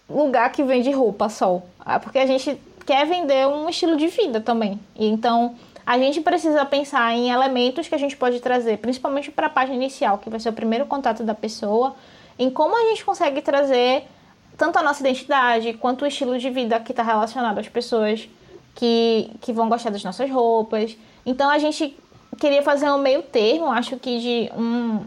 lugar 0.07 0.53
que 0.53 0.63
vende 0.63 0.91
roupa 0.91 1.31
só, 1.31 1.63
ah, 1.81 1.99
porque 1.99 2.19
a 2.19 2.27
gente 2.27 2.61
quer 2.85 3.07
vender 3.07 3.49
um 3.49 3.71
estilo 3.71 3.97
de 3.97 4.09
vida 4.09 4.39
também. 4.39 4.79
E 4.95 5.07
então 5.07 5.55
a 5.87 5.97
gente 5.97 6.21
precisa 6.21 6.63
pensar 6.67 7.15
em 7.15 7.31
elementos 7.31 7.89
que 7.89 7.95
a 7.95 7.99
gente 7.99 8.15
pode 8.19 8.39
trazer, 8.41 8.77
principalmente 8.77 9.31
para 9.31 9.47
a 9.47 9.51
página 9.51 9.77
inicial, 9.77 10.19
que 10.19 10.29
vai 10.29 10.39
ser 10.39 10.51
o 10.51 10.53
primeiro 10.53 10.85
contato 10.85 11.23
da 11.23 11.35
pessoa, 11.35 11.97
em 12.39 12.51
como 12.51 12.77
a 12.77 12.91
gente 12.91 13.03
consegue 13.03 13.41
trazer 13.41 14.07
tanto 14.57 14.79
a 14.79 14.83
nossa 14.83 15.01
identidade 15.01 15.75
quanto 15.75 16.03
o 16.03 16.07
estilo 16.07 16.39
de 16.39 16.51
vida 16.51 16.81
que 16.81 16.93
está 16.93 17.03
relacionado 17.03 17.59
às 17.59 17.69
pessoas 17.69 18.29
que, 18.75 19.31
que 19.41 19.53
vão 19.53 19.69
gostar 19.69 19.91
das 19.91 20.05
nossas 20.05 20.31
roupas. 20.31 20.97
Então 21.25 21.51
a 21.51 21.59
gente 21.59 21.97
queria 22.39 22.63
fazer 22.63 22.91
um 22.91 22.99
meio 22.99 23.23
termo, 23.23 23.67
acho 23.67 23.97
que 23.97 24.19
de 24.21 24.51
um, 24.57 25.01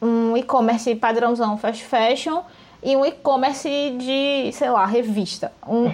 um 0.00 0.36
e-commerce 0.36 0.94
padrãozão 0.94 1.58
fast 1.58 1.84
fashion 1.84 2.42
e 2.82 2.96
um 2.96 3.04
e-commerce 3.04 3.68
de, 3.98 4.52
sei 4.52 4.70
lá, 4.70 4.84
revista. 4.84 5.50
Um, 5.66 5.86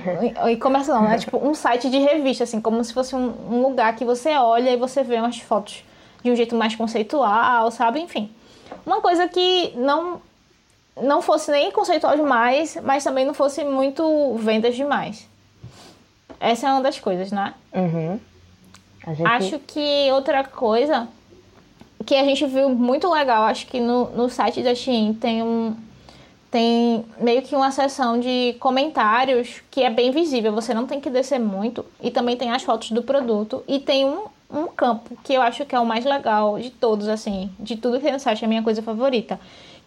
e-commerce 0.51 0.91
não, 0.91 1.03
né? 1.03 1.19
tipo 1.19 1.39
um 1.39 1.55
site 1.55 1.89
de 1.89 1.99
revista, 1.99 2.45
assim, 2.45 2.61
como 2.61 2.83
se 2.83 2.93
fosse 2.93 3.15
um, 3.15 3.33
um 3.49 3.63
lugar 3.63 3.95
que 3.95 4.05
você 4.05 4.31
olha 4.31 4.71
e 4.71 4.77
você 4.77 5.03
vê 5.03 5.17
umas 5.17 5.39
fotos 5.39 5.85
de 6.23 6.31
um 6.31 6.37
jeito 6.37 6.55
mais 6.57 6.75
conceitual, 6.75 7.71
sabe? 7.71 8.01
Enfim. 8.01 8.31
Uma 8.85 9.01
coisa 9.01 9.29
que 9.29 9.73
não 9.77 10.21
não 11.03 11.23
fosse 11.23 11.51
nem 11.51 11.71
conceitual 11.71 12.17
demais, 12.17 12.77
mas 12.83 13.05
também 13.05 13.25
não 13.25 13.35
fosse 13.35 13.65
muito 13.65 14.35
vendas 14.37 14.77
demais. 14.77 15.29
Essa 16.39 16.69
é 16.69 16.73
uma 16.73 16.83
das 16.83 16.99
coisas, 16.99 17.31
né? 17.31 17.55
Uhum. 17.73 18.19
Gente... 19.09 19.27
Acho 19.27 19.59
que 19.59 20.11
outra 20.13 20.45
coisa 20.45 21.09
que 22.07 22.15
a 22.15 22.25
gente 22.25 22.47
viu 22.47 22.69
muito 22.71 23.11
legal, 23.11 23.45
acho 23.45 23.67
que 23.67 23.81
no, 23.81 24.11
no 24.11 24.29
site 24.29 24.63
da 24.63 24.75
Shein 24.75 25.15
tem 25.15 25.43
um 25.43 25.77
tem 26.51 27.05
meio 27.21 27.43
que 27.43 27.55
uma 27.55 27.71
seção 27.71 28.19
de 28.19 28.57
comentários 28.59 29.63
que 29.71 29.85
é 29.85 29.91
bem 29.91 30.11
visível, 30.11 30.53
você 30.53 30.75
não 30.75 30.85
tem 30.85 31.01
que 31.01 31.09
descer 31.09 31.39
muito 31.39 31.85
e 32.03 32.11
também 32.11 32.37
tem 32.37 32.51
as 32.51 32.65
fotos 32.65 32.91
do 32.91 33.05
produto 33.05 33.63
e 33.69 33.79
tem 33.79 34.05
um, 34.05 34.25
um 34.51 34.67
campo 34.67 35.17
que 35.23 35.33
eu 35.33 35.43
acho 35.43 35.65
que 35.65 35.77
é 35.77 35.79
o 35.79 35.87
mais 35.87 36.05
legal 36.05 36.59
de 36.59 36.71
todos 36.71 37.07
assim, 37.07 37.49
de 37.61 37.77
tudo 37.77 37.99
que 37.99 38.03
tem 38.03 38.13
no 38.13 38.19
site, 38.19 38.43
é 38.43 38.47
a 38.47 38.49
minha 38.49 38.65
coisa 38.65 38.83
favorita, 38.83 39.39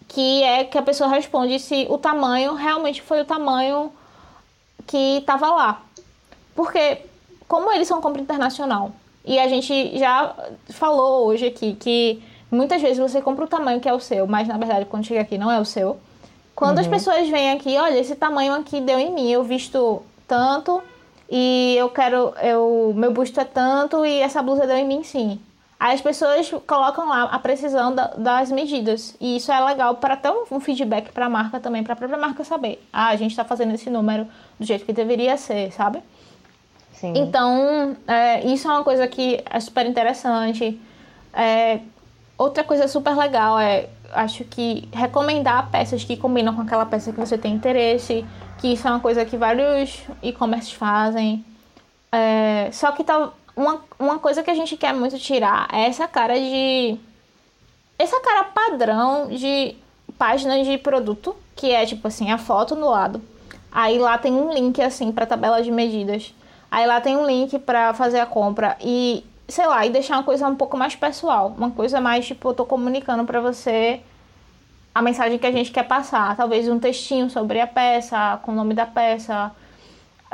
que 0.08 0.42
é 0.42 0.64
que 0.64 0.78
a 0.78 0.82
pessoa 0.82 1.08
responde 1.08 1.58
se 1.58 1.86
o 1.88 1.98
tamanho 1.98 2.54
realmente 2.54 3.02
foi 3.02 3.20
o 3.20 3.24
tamanho 3.24 3.92
que 4.86 5.18
estava 5.18 5.50
lá. 5.50 5.82
Porque, 6.54 6.98
como 7.48 7.72
eles 7.72 7.88
são 7.88 8.00
compra 8.00 8.20
internacional, 8.20 8.92
e 9.24 9.38
a 9.38 9.48
gente 9.48 9.98
já 9.98 10.34
falou 10.70 11.26
hoje 11.26 11.46
aqui 11.46 11.74
que 11.74 12.22
muitas 12.50 12.80
vezes 12.82 12.98
você 12.98 13.22
compra 13.22 13.44
o 13.44 13.48
tamanho 13.48 13.80
que 13.80 13.88
é 13.88 13.92
o 13.92 14.00
seu, 14.00 14.26
mas 14.26 14.46
na 14.46 14.58
verdade 14.58 14.84
quando 14.84 15.06
chega 15.06 15.22
aqui 15.22 15.38
não 15.38 15.50
é 15.50 15.58
o 15.58 15.64
seu. 15.64 15.98
Quando 16.54 16.76
uhum. 16.76 16.82
as 16.82 16.86
pessoas 16.86 17.28
vêm 17.28 17.50
aqui, 17.50 17.76
olha, 17.76 17.98
esse 17.98 18.14
tamanho 18.14 18.52
aqui 18.54 18.80
deu 18.80 18.98
em 18.98 19.12
mim, 19.12 19.30
eu 19.30 19.42
visto 19.42 20.02
tanto 20.28 20.82
e 21.28 21.74
eu 21.76 21.88
quero, 21.88 22.34
eu, 22.42 22.92
meu 22.94 23.12
busto 23.12 23.40
é 23.40 23.44
tanto 23.44 24.04
e 24.04 24.20
essa 24.20 24.42
blusa 24.42 24.66
deu 24.66 24.76
em 24.76 24.86
mim 24.86 25.02
sim. 25.02 25.40
Aí 25.78 25.94
as 25.94 26.00
pessoas 26.00 26.50
colocam 26.66 27.08
lá 27.08 27.24
a 27.24 27.38
precisão 27.38 27.94
da, 27.94 28.06
das 28.08 28.50
medidas. 28.50 29.14
E 29.20 29.36
isso 29.36 29.52
é 29.52 29.60
legal 29.60 29.96
para 29.96 30.16
ter 30.16 30.30
um, 30.30 30.44
um 30.52 30.60
feedback 30.60 31.12
para 31.12 31.26
a 31.26 31.28
marca 31.28 31.60
também, 31.60 31.82
para 31.82 31.92
a 31.92 31.96
própria 31.96 32.18
marca 32.18 32.44
saber. 32.44 32.82
Ah, 32.92 33.08
a 33.08 33.16
gente 33.16 33.32
está 33.32 33.44
fazendo 33.44 33.74
esse 33.74 33.90
número 33.90 34.26
do 34.58 34.64
jeito 34.64 34.84
que 34.84 34.92
deveria 34.92 35.36
ser, 35.36 35.72
sabe? 35.72 36.00
Sim. 36.92 37.12
Então, 37.16 37.96
é, 38.06 38.46
isso 38.46 38.68
é 38.68 38.70
uma 38.70 38.84
coisa 38.84 39.06
que 39.06 39.42
é 39.50 39.60
super 39.60 39.84
interessante. 39.84 40.80
É, 41.32 41.80
outra 42.38 42.62
coisa 42.64 42.86
super 42.88 43.16
legal 43.16 43.58
é, 43.58 43.88
acho 44.12 44.44
que 44.44 44.88
recomendar 44.92 45.70
peças 45.70 46.04
que 46.04 46.16
combinam 46.16 46.54
com 46.54 46.62
aquela 46.62 46.86
peça 46.86 47.12
que 47.12 47.18
você 47.18 47.36
tem 47.36 47.52
interesse, 47.52 48.24
que 48.58 48.68
isso 48.72 48.86
é 48.86 48.90
uma 48.90 49.00
coisa 49.00 49.24
que 49.24 49.36
vários 49.36 50.02
e-commerce 50.22 50.74
fazem. 50.74 51.44
É, 52.12 52.68
só 52.72 52.92
que 52.92 53.02
tá, 53.02 53.30
uma, 53.56 53.80
uma 53.98 54.18
coisa 54.18 54.42
que 54.42 54.50
a 54.50 54.54
gente 54.54 54.76
quer 54.76 54.92
muito 54.92 55.18
tirar 55.18 55.68
é 55.72 55.86
essa 55.86 56.06
cara 56.08 56.34
de. 56.38 56.98
Essa 57.98 58.20
cara 58.20 58.44
padrão 58.44 59.28
de 59.28 59.76
páginas 60.18 60.66
de 60.66 60.76
produto, 60.78 61.34
que 61.54 61.70
é 61.70 61.86
tipo 61.86 62.06
assim, 62.08 62.30
a 62.30 62.38
foto 62.38 62.74
no 62.74 62.90
lado. 62.90 63.22
Aí 63.70 63.98
lá 63.98 64.18
tem 64.18 64.32
um 64.32 64.52
link 64.52 64.80
assim 64.80 65.12
para 65.12 65.26
tabela 65.26 65.62
de 65.62 65.70
medidas. 65.70 66.34
Aí 66.70 66.86
lá 66.86 67.00
tem 67.00 67.16
um 67.16 67.26
link 67.26 67.58
para 67.58 67.94
fazer 67.94 68.18
a 68.18 68.26
compra 68.26 68.76
e 68.80 69.24
sei 69.48 69.66
lá, 69.66 69.84
e 69.84 69.90
deixar 69.90 70.16
uma 70.16 70.22
coisa 70.24 70.48
um 70.48 70.56
pouco 70.56 70.76
mais 70.76 70.96
pessoal, 70.96 71.54
uma 71.56 71.70
coisa 71.70 72.00
mais 72.00 72.26
tipo, 72.26 72.48
eu 72.48 72.54
tô 72.54 72.64
comunicando 72.64 73.24
para 73.24 73.40
você 73.40 74.00
a 74.94 75.02
mensagem 75.02 75.38
que 75.38 75.46
a 75.46 75.52
gente 75.52 75.70
quer 75.70 75.82
passar, 75.82 76.36
talvez 76.36 76.68
um 76.68 76.78
textinho 76.78 77.28
sobre 77.28 77.60
a 77.60 77.66
peça, 77.66 78.38
com 78.42 78.52
o 78.52 78.54
nome 78.54 78.74
da 78.74 78.86
peça. 78.86 79.52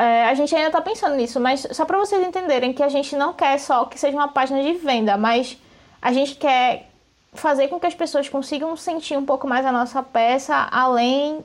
É, 0.00 0.24
a 0.24 0.32
gente 0.32 0.56
ainda 0.56 0.68
está 0.68 0.80
pensando 0.80 1.14
nisso, 1.14 1.38
mas 1.38 1.66
só 1.72 1.84
para 1.84 1.98
vocês 1.98 2.26
entenderem 2.26 2.72
que 2.72 2.82
a 2.82 2.88
gente 2.88 3.14
não 3.14 3.34
quer 3.34 3.58
só 3.58 3.84
que 3.84 4.00
seja 4.00 4.16
uma 4.16 4.28
página 4.28 4.62
de 4.62 4.72
venda, 4.72 5.18
mas 5.18 5.58
a 6.00 6.10
gente 6.10 6.36
quer 6.36 6.88
fazer 7.34 7.68
com 7.68 7.78
que 7.78 7.84
as 7.84 7.94
pessoas 7.94 8.26
consigam 8.26 8.74
sentir 8.78 9.18
um 9.18 9.26
pouco 9.26 9.46
mais 9.46 9.66
a 9.66 9.70
nossa 9.70 10.02
peça 10.02 10.56
além 10.72 11.40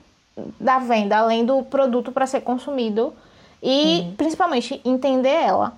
da 0.58 0.80
venda, 0.80 1.18
além 1.18 1.44
do 1.46 1.64
produto 1.64 2.14
para 2.14 2.26
ser 2.26 2.42
consumido 2.42 3.14
e 3.62 4.00
uhum. 4.00 4.16
principalmente 4.16 4.80
entender 4.86 5.36
ela, 5.36 5.74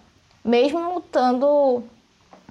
mesmo 0.46 1.00
estando 1.00 1.82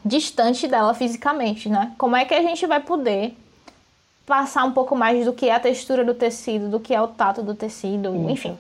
distante 0.05 0.67
dela 0.67 0.93
fisicamente, 0.93 1.69
né? 1.69 1.93
Como 1.97 2.17
é 2.17 2.25
que 2.25 2.35
a 2.35 2.43
gente 2.43 2.67
vai 2.67 2.81
poder 2.81 3.37
passar 4.27 4.65
um 4.65 4.73
pouco 4.73 4.97
mais 4.97 5.25
do 5.25 5.33
que 5.33 5.49
é 5.49 5.55
a 5.55 5.61
textura 5.61 6.05
do 6.05 6.15
tecido, 6.15 6.69
do 6.69 6.81
que 6.81 6.93
é 6.93 7.01
o 7.01 7.07
tato 7.07 7.45
do 7.45 7.55
tecido, 7.55 8.13
enfim. 8.29 8.59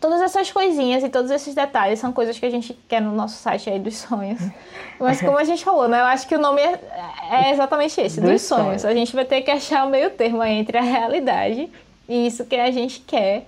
Todas 0.00 0.22
essas 0.22 0.50
coisinhas 0.50 1.04
e 1.04 1.10
todos 1.10 1.30
esses 1.30 1.54
detalhes 1.54 1.98
são 1.98 2.10
coisas 2.10 2.38
que 2.38 2.46
a 2.46 2.50
gente 2.50 2.72
quer 2.88 3.02
no 3.02 3.12
nosso 3.12 3.36
site 3.36 3.68
aí 3.68 3.78
dos 3.78 3.98
sonhos. 3.98 4.40
Mas 4.98 5.20
como 5.20 5.36
a 5.36 5.44
gente 5.44 5.62
falou, 5.62 5.88
né? 5.88 6.00
Eu 6.00 6.06
acho 6.06 6.26
que 6.26 6.34
o 6.34 6.38
nome 6.38 6.60
é, 6.62 6.80
é 7.30 7.50
exatamente 7.52 8.00
esse, 8.00 8.20
dos, 8.20 8.30
dos 8.30 8.42
sonhos. 8.42 8.64
sonhos. 8.64 8.84
A 8.86 8.94
gente 8.94 9.14
vai 9.14 9.24
ter 9.24 9.42
que 9.42 9.50
achar 9.50 9.86
o 9.86 9.90
meio 9.90 10.10
termo 10.10 10.42
entre 10.42 10.78
a 10.78 10.82
realidade 10.82 11.70
e 12.08 12.26
isso 12.26 12.44
que 12.46 12.56
a 12.56 12.70
gente 12.70 13.00
quer. 13.00 13.46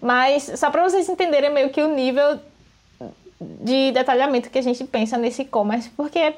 Mas 0.00 0.52
só 0.56 0.70
para 0.70 0.82
vocês 0.82 1.08
entenderem 1.08 1.50
meio 1.50 1.70
que 1.70 1.82
o 1.82 1.88
nível 1.88 2.38
de 3.40 3.90
detalhamento 3.92 4.50
que 4.50 4.58
a 4.58 4.62
gente 4.62 4.84
pensa 4.84 5.16
nesse 5.16 5.42
e-commerce, 5.42 5.90
porque 5.96 6.34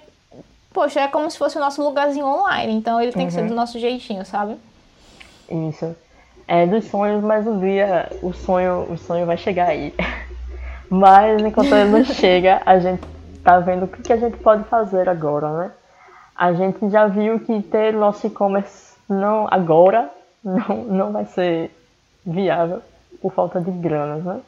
poxa, 0.72 1.00
é 1.00 1.08
como 1.08 1.30
se 1.30 1.38
fosse 1.38 1.56
o 1.56 1.60
nosso 1.60 1.82
lugarzinho 1.82 2.26
online, 2.26 2.74
então 2.74 3.00
ele 3.00 3.10
tem 3.10 3.22
uhum. 3.22 3.28
que 3.28 3.32
ser 3.32 3.42
do 3.44 3.48
uhum. 3.48 3.56
nosso 3.56 3.78
jeitinho, 3.78 4.24
sabe? 4.26 4.56
Isso. 5.70 5.96
É 6.48 6.66
dos 6.66 6.84
sonhos, 6.84 7.22
mas 7.24 7.46
um 7.46 7.58
dia 7.58 8.08
o 8.22 8.32
sonho, 8.32 8.86
o 8.90 8.96
sonho 8.96 9.26
vai 9.26 9.36
chegar 9.36 9.68
aí. 9.68 9.92
Mas 10.88 11.42
enquanto 11.42 11.74
ele 11.74 11.90
não 11.90 12.04
chega, 12.04 12.62
a 12.64 12.78
gente 12.78 13.02
tá 13.42 13.58
vendo 13.58 13.86
o 13.86 13.88
que, 13.88 14.02
que 14.02 14.12
a 14.12 14.16
gente 14.16 14.36
pode 14.36 14.62
fazer 14.64 15.08
agora, 15.08 15.50
né? 15.50 15.70
A 16.34 16.52
gente 16.52 16.88
já 16.88 17.08
viu 17.08 17.40
que 17.40 17.60
ter 17.62 17.92
nosso 17.92 18.26
e-commerce 18.28 18.94
não 19.08 19.48
agora 19.50 20.08
não, 20.44 20.84
não 20.84 21.12
vai 21.12 21.24
ser 21.24 21.70
viável 22.24 22.80
por 23.20 23.32
falta 23.32 23.60
de 23.60 23.70
grana, 23.72 24.16
né? 24.16 24.40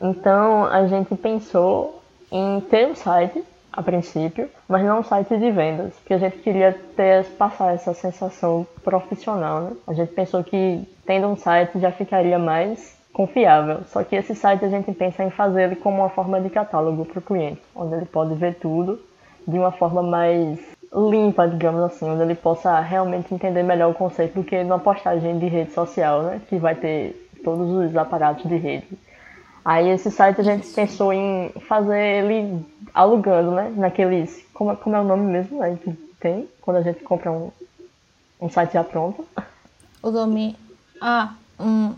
Então 0.00 0.66
a 0.66 0.86
gente 0.86 1.14
pensou 1.14 2.02
em 2.30 2.60
ter 2.60 2.88
um 2.88 2.94
site 2.94 3.42
a 3.76 3.82
princípio, 3.82 4.48
mas 4.66 4.82
não 4.82 5.00
um 5.00 5.02
site 5.02 5.36
de 5.36 5.50
vendas, 5.50 5.94
porque 5.96 6.14
a 6.14 6.18
gente 6.18 6.38
queria 6.38 6.72
ter, 6.96 7.24
passar 7.36 7.74
essa 7.74 7.92
sensação 7.92 8.66
profissional. 8.82 9.60
Né? 9.60 9.76
A 9.86 9.92
gente 9.92 10.12
pensou 10.12 10.42
que 10.42 10.82
tendo 11.04 11.26
um 11.26 11.36
site 11.36 11.78
já 11.78 11.92
ficaria 11.92 12.38
mais 12.38 12.96
confiável. 13.12 13.80
Só 13.86 14.02
que 14.02 14.16
esse 14.16 14.34
site 14.34 14.64
a 14.64 14.68
gente 14.68 14.90
pensa 14.92 15.22
em 15.22 15.30
fazer 15.30 15.64
ele 15.64 15.76
como 15.76 15.98
uma 15.98 16.08
forma 16.08 16.40
de 16.40 16.48
catálogo 16.48 17.04
para 17.04 17.18
o 17.18 17.22
cliente, 17.22 17.62
onde 17.74 17.94
ele 17.94 18.06
pode 18.06 18.34
ver 18.34 18.54
tudo 18.54 18.98
de 19.46 19.58
uma 19.58 19.70
forma 19.70 20.02
mais 20.02 20.58
limpa, 20.92 21.46
digamos 21.46 21.82
assim, 21.82 22.08
onde 22.08 22.22
ele 22.22 22.34
possa 22.34 22.80
realmente 22.80 23.32
entender 23.32 23.62
melhor 23.62 23.90
o 23.90 23.94
conceito 23.94 24.34
do 24.34 24.44
que 24.44 24.62
numa 24.62 24.78
postagem 24.78 25.38
de 25.38 25.46
rede 25.46 25.72
social, 25.72 26.22
né? 26.22 26.40
que 26.48 26.56
vai 26.56 26.74
ter 26.74 27.30
todos 27.44 27.70
os 27.70 27.96
aparatos 27.96 28.48
de 28.48 28.56
rede. 28.56 28.88
Aí 29.66 29.88
esse 29.88 30.12
site 30.12 30.40
a 30.40 30.44
gente 30.44 30.68
pensou 30.68 31.12
em 31.12 31.50
fazer 31.66 31.98
ele 31.98 32.64
alugando, 32.94 33.50
né? 33.50 33.72
Naqueles. 33.76 34.46
Como, 34.54 34.76
como 34.76 34.94
é 34.94 35.00
o 35.00 35.04
nome 35.04 35.24
mesmo 35.24 35.58
né, 35.58 35.76
que 35.82 35.90
tem 36.20 36.48
quando 36.60 36.76
a 36.76 36.82
gente 36.82 37.00
compra 37.02 37.32
um, 37.32 37.50
um 38.40 38.48
site 38.48 38.74
já 38.74 38.84
pronto? 38.84 39.26
O 40.00 40.12
nome. 40.12 40.54
Ah, 41.00 41.34
um. 41.58 41.96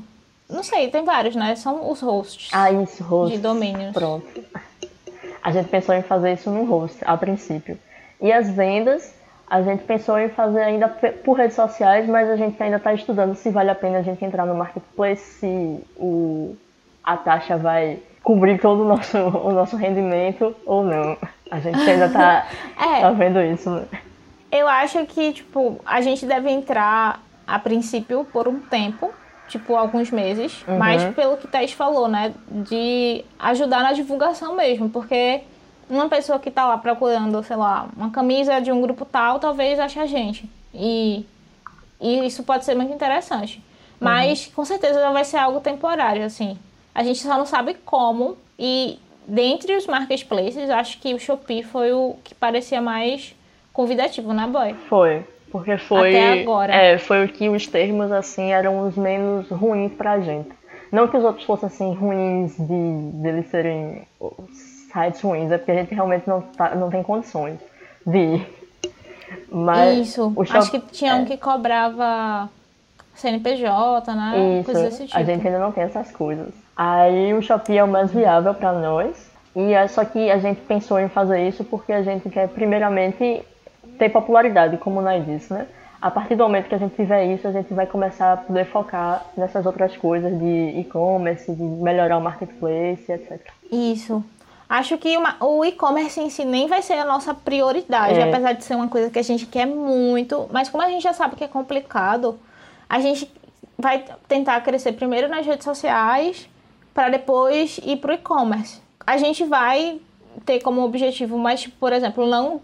Não 0.48 0.62
sei, 0.62 0.90
tem 0.90 1.04
vários, 1.04 1.36
né? 1.36 1.54
São 1.56 1.90
os 1.90 2.00
hosts. 2.00 2.48
Ah, 2.54 2.72
isso, 2.72 3.04
hosts. 3.04 3.36
De 3.36 3.42
domínios. 3.42 3.92
Pronto. 3.92 4.26
A 5.42 5.52
gente 5.52 5.68
pensou 5.68 5.94
em 5.94 6.00
fazer 6.00 6.32
isso 6.32 6.50
num 6.50 6.64
host, 6.64 6.96
a 7.04 7.18
princípio. 7.18 7.78
E 8.18 8.32
as 8.32 8.48
vendas, 8.48 9.12
a 9.46 9.60
gente 9.60 9.84
pensou 9.84 10.18
em 10.18 10.30
fazer 10.30 10.62
ainda 10.62 10.88
por 10.88 11.34
redes 11.36 11.54
sociais, 11.54 12.08
mas 12.08 12.30
a 12.30 12.36
gente 12.36 12.60
ainda 12.62 12.78
está 12.78 12.94
estudando 12.94 13.34
se 13.34 13.50
vale 13.50 13.68
a 13.68 13.74
pena 13.74 13.98
a 13.98 14.02
gente 14.02 14.24
entrar 14.24 14.46
no 14.46 14.54
marketplace, 14.54 15.22
se 15.22 15.80
o, 15.98 16.56
a 17.02 17.16
taxa 17.16 17.56
vai 17.56 18.00
cobrir 18.22 18.60
todo 18.60 18.82
o 18.82 18.84
nosso, 18.84 19.16
o 19.18 19.52
nosso 19.52 19.76
rendimento 19.76 20.54
ou 20.66 20.84
não. 20.84 21.16
A 21.50 21.60
gente 21.60 21.78
ainda 21.78 22.08
tá, 22.10 22.46
é, 22.78 23.00
tá 23.00 23.10
vendo 23.12 23.40
isso, 23.40 23.70
né? 23.70 23.86
Eu 24.50 24.68
acho 24.68 25.04
que, 25.06 25.32
tipo, 25.32 25.80
a 25.84 26.00
gente 26.00 26.26
deve 26.26 26.50
entrar 26.50 27.22
a 27.46 27.58
princípio 27.58 28.26
por 28.30 28.46
um 28.46 28.60
tempo, 28.60 29.10
tipo, 29.48 29.74
alguns 29.74 30.10
meses, 30.10 30.62
uhum. 30.66 30.78
mas 30.78 31.02
pelo 31.14 31.36
que 31.36 31.48
Thais 31.48 31.72
falou, 31.72 32.08
né? 32.08 32.34
De 32.48 33.24
ajudar 33.38 33.82
na 33.82 33.92
divulgação 33.92 34.54
mesmo, 34.54 34.90
porque 34.90 35.42
uma 35.88 36.08
pessoa 36.08 36.38
que 36.38 36.50
tá 36.50 36.66
lá 36.66 36.76
procurando, 36.76 37.42
sei 37.42 37.56
lá, 37.56 37.88
uma 37.96 38.10
camisa 38.10 38.60
de 38.60 38.70
um 38.70 38.80
grupo 38.80 39.04
tal, 39.04 39.38
talvez 39.38 39.78
ache 39.78 39.98
a 39.98 40.06
gente. 40.06 40.48
E, 40.74 41.26
e 42.00 42.26
isso 42.26 42.42
pode 42.42 42.64
ser 42.64 42.74
muito 42.74 42.92
interessante. 42.92 43.62
Mas 43.98 44.46
uhum. 44.46 44.52
com 44.52 44.64
certeza 44.64 45.10
vai 45.10 45.24
ser 45.24 45.38
algo 45.38 45.60
temporário, 45.60 46.24
assim. 46.24 46.58
A 46.98 47.04
gente 47.04 47.20
só 47.20 47.38
não 47.38 47.46
sabe 47.46 47.74
como. 47.84 48.36
E 48.58 48.98
dentre 49.24 49.76
os 49.76 49.86
marketplaces, 49.86 50.68
acho 50.68 50.98
que 50.98 51.14
o 51.14 51.20
Shopee 51.20 51.62
foi 51.62 51.92
o 51.92 52.16
que 52.24 52.34
parecia 52.34 52.82
mais 52.82 53.36
convidativo, 53.72 54.32
né, 54.32 54.48
Boy? 54.48 54.74
Foi. 54.88 55.24
Porque 55.48 55.78
foi. 55.78 56.08
Até 56.08 56.40
agora. 56.40 56.74
É, 56.74 56.98
foi 56.98 57.24
o 57.24 57.28
que 57.28 57.48
os 57.48 57.68
termos, 57.68 58.10
assim, 58.10 58.50
eram 58.50 58.88
os 58.88 58.96
menos 58.96 59.48
ruins 59.48 59.92
pra 59.92 60.18
gente. 60.18 60.50
Não 60.90 61.06
que 61.06 61.16
os 61.16 61.22
outros 61.22 61.44
fossem, 61.44 61.68
assim, 61.68 61.94
ruins 61.94 62.56
de, 62.56 63.12
de 63.12 63.28
eles 63.28 63.46
serem 63.46 64.02
sites 64.90 65.20
ruins, 65.20 65.52
é 65.52 65.58
porque 65.58 65.70
a 65.70 65.76
gente 65.76 65.94
realmente 65.94 66.26
não, 66.26 66.40
tá, 66.40 66.74
não 66.74 66.90
tem 66.90 67.04
condições 67.04 67.60
de 68.04 68.18
ir. 68.18 68.46
Mas 69.48 70.08
Isso. 70.08 70.34
Acho 70.50 70.70
que 70.72 70.80
tinha 70.80 71.14
um 71.14 71.22
é. 71.22 71.26
que 71.26 71.36
cobrava 71.36 72.50
CNPJ, 73.14 74.14
né? 74.16 74.58
Isso. 74.58 74.64
Coisas 74.64 74.82
desse 74.82 75.06
tipo. 75.06 75.16
A 75.16 75.22
gente 75.22 75.46
ainda 75.46 75.60
não 75.60 75.70
tem 75.70 75.84
essas 75.84 76.10
coisas. 76.10 76.52
Aí 76.78 77.34
o 77.34 77.42
Shopee 77.42 77.76
é 77.76 77.82
o 77.82 77.88
mais 77.88 78.12
viável 78.12 78.54
para 78.54 78.72
nós. 78.72 79.28
E 79.56 79.72
é 79.72 79.88
só 79.88 80.04
que 80.04 80.30
a 80.30 80.38
gente 80.38 80.60
pensou 80.60 81.00
em 81.00 81.08
fazer 81.08 81.48
isso 81.48 81.64
porque 81.64 81.92
a 81.92 82.02
gente 82.04 82.30
quer 82.30 82.46
primeiramente 82.48 83.42
ter 83.98 84.08
popularidade, 84.10 84.76
como 84.76 85.00
o 85.00 85.02
Nai 85.02 85.20
disse, 85.20 85.52
né? 85.52 85.66
A 86.00 86.08
partir 86.08 86.36
do 86.36 86.44
momento 86.44 86.68
que 86.68 86.76
a 86.76 86.78
gente 86.78 86.94
tiver 86.94 87.24
isso, 87.34 87.48
a 87.48 87.50
gente 87.50 87.74
vai 87.74 87.84
começar 87.84 88.34
a 88.34 88.36
poder 88.36 88.64
focar 88.66 89.24
nessas 89.36 89.66
outras 89.66 89.96
coisas 89.96 90.32
de 90.38 90.78
e-commerce, 90.78 91.50
de 91.52 91.60
melhorar 91.60 92.16
o 92.18 92.20
marketplace, 92.20 93.10
etc. 93.10 93.40
Isso. 93.72 94.22
Acho 94.68 94.96
que 94.96 95.16
uma, 95.16 95.34
o 95.40 95.64
e-commerce 95.64 96.20
em 96.20 96.30
si 96.30 96.44
nem 96.44 96.68
vai 96.68 96.82
ser 96.82 96.92
a 96.92 97.04
nossa 97.04 97.34
prioridade, 97.34 98.20
é. 98.20 98.22
apesar 98.28 98.52
de 98.52 98.62
ser 98.62 98.76
uma 98.76 98.86
coisa 98.86 99.10
que 99.10 99.18
a 99.18 99.24
gente 99.24 99.46
quer 99.46 99.66
muito, 99.66 100.48
mas 100.52 100.68
como 100.68 100.84
a 100.84 100.88
gente 100.88 101.02
já 101.02 101.12
sabe 101.12 101.34
que 101.34 101.42
é 101.42 101.48
complicado, 101.48 102.38
a 102.88 103.00
gente 103.00 103.28
vai 103.76 104.04
tentar 104.28 104.60
crescer 104.60 104.92
primeiro 104.92 105.26
nas 105.26 105.44
redes 105.44 105.64
sociais 105.64 106.48
para 106.98 107.10
depois 107.10 107.78
ir 107.84 107.98
para 107.98 108.10
o 108.10 108.14
e-commerce. 108.16 108.80
A 109.06 109.16
gente 109.16 109.44
vai 109.44 110.00
ter 110.44 110.60
como 110.60 110.82
objetivo, 110.82 111.38
mas, 111.38 111.64
por 111.64 111.92
exemplo, 111.92 112.26
não 112.26 112.60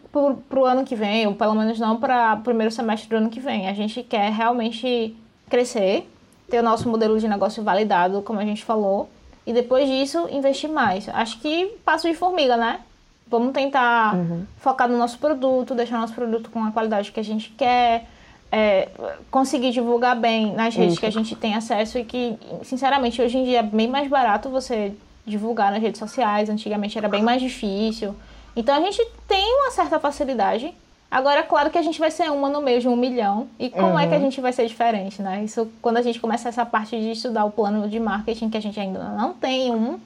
para 0.49 0.59
o 0.59 0.65
ano 0.65 0.85
que 0.85 0.97
vem, 0.97 1.25
ou 1.29 1.37
pelo 1.37 1.55
menos 1.55 1.79
não 1.79 1.99
para 1.99 2.35
o 2.35 2.43
primeiro 2.43 2.73
semestre 2.73 3.09
do 3.09 3.15
ano 3.15 3.31
que 3.31 3.39
vem. 3.39 3.69
A 3.69 3.73
gente 3.73 4.03
quer 4.03 4.33
realmente 4.33 5.17
crescer, 5.49 6.11
ter 6.51 6.59
o 6.59 6.65
nosso 6.65 6.89
modelo 6.89 7.17
de 7.21 7.29
negócio 7.29 7.63
validado, 7.63 8.23
como 8.23 8.41
a 8.41 8.45
gente 8.45 8.65
falou, 8.65 9.09
e 9.47 9.53
depois 9.53 9.89
disso 9.89 10.29
investir 10.29 10.69
mais. 10.69 11.09
Acho 11.11 11.39
que 11.39 11.67
passo 11.85 12.09
de 12.09 12.15
formiga, 12.15 12.57
né? 12.57 12.81
Vamos 13.29 13.53
tentar 13.53 14.17
uhum. 14.17 14.45
focar 14.57 14.89
no 14.89 14.99
nosso 14.99 15.17
produto, 15.19 15.77
deixar 15.77 16.01
nosso 16.01 16.13
produto 16.13 16.51
com 16.51 16.65
a 16.65 16.73
qualidade 16.73 17.13
que 17.13 17.21
a 17.21 17.25
gente 17.25 17.51
quer, 17.51 18.09
é, 18.55 18.89
conseguir 19.31 19.71
divulgar 19.71 20.15
bem 20.15 20.53
nas 20.53 20.75
redes 20.75 20.93
Isso. 20.93 21.01
que 21.01 21.07
a 21.07 21.11
gente 21.11 21.35
tem 21.35 21.55
acesso 21.55 21.99
e 21.99 22.05
que, 22.05 22.39
sinceramente, 22.63 23.21
hoje 23.21 23.39
em 23.39 23.45
dia 23.45 23.61
é 23.61 23.63
bem 23.63 23.89
mais 23.89 24.09
barato 24.09 24.49
você 24.49 24.93
divulgar 25.27 25.73
nas 25.73 25.83
redes 25.83 25.99
sociais. 25.99 26.49
Antigamente 26.49 26.97
era 26.97 27.09
bem 27.09 27.23
mais 27.23 27.43
difícil. 27.43 28.15
Então 28.55 28.75
a 28.75 28.81
gente 28.81 29.05
tem 29.27 29.45
uma 29.61 29.71
certa 29.71 29.99
facilidade. 29.99 30.73
Agora, 31.11 31.41
é 31.41 31.43
claro 31.43 31.71
que 31.71 31.79
a 31.79 31.83
gente 31.83 31.99
vai 31.99 32.11
ser 32.11 32.31
uma 32.31 32.49
no 32.49 32.61
meio 32.61 32.81
de 32.81 32.89
um 32.89 32.97
milhão. 32.97 33.49
E 33.59 33.71
como 33.71 33.89
uhum. 33.89 33.99
é 33.99 34.07
que 34.07 34.15
a 34.15 34.17
uhum. 34.17 34.25
gente 34.25 34.41
vai 34.41 34.53
ser 34.53 34.67
diferente, 34.67 35.21
né? 35.21 35.43
Isso, 35.45 35.69
quando 35.83 35.97
a 35.97 36.03
gente 36.03 36.21
começa 36.21 36.49
essa 36.49 36.65
parte 36.65 36.99
de 36.99 37.13
estudar 37.13 37.45
o 37.45 37.51
plano 37.51 37.89
de 37.89 37.99
marketing, 37.99 38.51
que 38.51 38.57
a 38.57 38.63
gente 38.63 38.79
ainda 38.79 39.01
não 39.11 39.33
tem 39.33 39.73
um, 39.73 39.99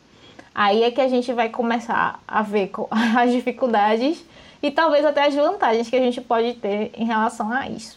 Aí 0.58 0.82
é 0.82 0.90
que 0.90 1.00
a 1.00 1.06
gente 1.06 1.32
vai 1.32 1.48
começar 1.48 2.20
a 2.26 2.42
ver 2.42 2.72
as 3.16 3.30
dificuldades 3.30 4.24
e 4.60 4.72
talvez 4.72 5.04
até 5.04 5.24
as 5.24 5.34
vantagens 5.34 5.88
que 5.88 5.94
a 5.94 6.00
gente 6.00 6.20
pode 6.20 6.54
ter 6.54 6.90
em 6.96 7.04
relação 7.04 7.52
a 7.52 7.68
isso. 7.68 7.96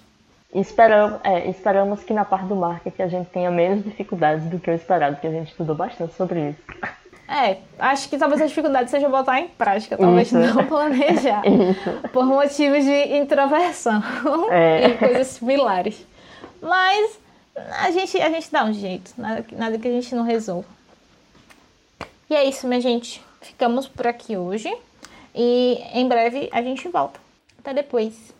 Esperamos, 0.53 1.19
é, 1.23 1.49
esperamos 1.49 2.03
que 2.03 2.13
na 2.13 2.25
parte 2.25 2.45
do 2.45 2.55
marketing 2.55 3.01
a 3.01 3.07
gente 3.07 3.29
tenha 3.29 3.49
menos 3.49 3.83
dificuldades 3.83 4.45
do 4.45 4.59
que 4.59 4.69
o 4.69 4.73
esperado, 4.73 5.15
porque 5.15 5.27
a 5.27 5.31
gente 5.31 5.49
estudou 5.49 5.75
bastante 5.75 6.13
sobre 6.13 6.49
isso. 6.49 6.59
É, 7.27 7.59
acho 7.79 8.09
que 8.09 8.17
talvez 8.17 8.41
a 8.41 8.45
dificuldade 8.45 8.91
seja 8.91 9.07
botar 9.07 9.39
em 9.39 9.47
prática, 9.47 9.97
talvez 9.97 10.27
isso. 10.27 10.37
não 10.37 10.65
planejar. 10.65 11.41
Isso. 11.47 12.09
Por 12.11 12.25
motivos 12.25 12.83
de 12.83 13.17
introversão 13.17 14.03
é. 14.51 14.89
e 14.91 14.97
coisas 14.97 15.27
similares. 15.27 16.05
Mas 16.61 17.17
a 17.79 17.89
gente, 17.91 18.21
a 18.21 18.29
gente 18.29 18.51
dá 18.51 18.65
um 18.65 18.73
jeito, 18.73 19.13
nada, 19.17 19.45
nada 19.53 19.79
que 19.79 19.87
a 19.87 19.91
gente 19.91 20.13
não 20.13 20.23
resolva. 20.23 20.67
E 22.29 22.35
é 22.35 22.43
isso, 22.43 22.67
minha 22.67 22.81
gente. 22.81 23.23
Ficamos 23.39 23.87
por 23.87 24.07
aqui 24.07 24.35
hoje. 24.35 24.69
E 25.33 25.81
em 25.93 26.07
breve 26.07 26.49
a 26.51 26.61
gente 26.61 26.87
volta. 26.89 27.19
Até 27.59 27.73
depois. 27.73 28.33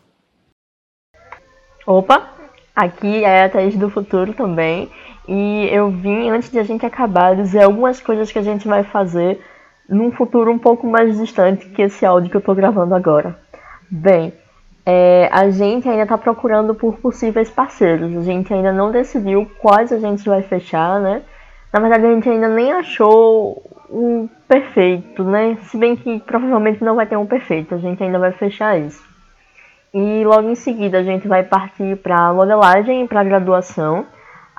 Opa, 1.86 2.28
aqui 2.76 3.24
é 3.24 3.44
a 3.44 3.48
Thaís 3.48 3.76
do 3.76 3.90
Futuro 3.90 4.32
também. 4.34 4.88
E 5.26 5.68
eu 5.72 5.90
vim, 5.90 6.30
antes 6.30 6.50
de 6.50 6.58
a 6.58 6.62
gente 6.62 6.86
acabar, 6.86 7.34
dizer 7.34 7.62
algumas 7.62 8.00
coisas 8.00 8.30
que 8.30 8.38
a 8.38 8.42
gente 8.42 8.66
vai 8.68 8.84
fazer 8.84 9.40
num 9.88 10.12
futuro 10.12 10.50
um 10.50 10.58
pouco 10.58 10.86
mais 10.86 11.18
distante 11.18 11.66
que 11.66 11.82
esse 11.82 12.06
áudio 12.06 12.30
que 12.30 12.36
eu 12.36 12.40
estou 12.40 12.54
gravando 12.54 12.94
agora. 12.94 13.36
Bem, 13.90 14.32
é, 14.86 15.28
a 15.32 15.50
gente 15.50 15.88
ainda 15.88 16.04
está 16.04 16.16
procurando 16.16 16.74
por 16.74 16.98
possíveis 16.98 17.50
parceiros. 17.50 18.16
A 18.16 18.22
gente 18.22 18.52
ainda 18.54 18.72
não 18.72 18.90
decidiu 18.90 19.50
quais 19.60 19.92
a 19.92 19.98
gente 19.98 20.24
vai 20.24 20.42
fechar, 20.42 21.00
né? 21.00 21.22
Na 21.72 21.80
verdade, 21.80 22.06
a 22.06 22.14
gente 22.14 22.28
ainda 22.28 22.48
nem 22.48 22.72
achou 22.72 23.62
um 23.90 24.28
perfeito, 24.48 25.24
né? 25.24 25.56
Se 25.62 25.76
bem 25.76 25.96
que 25.96 26.20
provavelmente 26.20 26.82
não 26.82 26.94
vai 26.94 27.06
ter 27.06 27.16
um 27.16 27.26
perfeito, 27.26 27.74
a 27.74 27.78
gente 27.78 28.02
ainda 28.02 28.18
vai 28.18 28.32
fechar 28.32 28.78
isso. 28.78 29.11
E 29.94 30.24
logo 30.24 30.48
em 30.48 30.54
seguida 30.54 30.98
a 30.98 31.02
gente 31.02 31.28
vai 31.28 31.42
partir 31.42 31.96
para 31.98 32.32
modelagem 32.32 33.04
e 33.04 33.08
para 33.08 33.22
graduação 33.22 34.06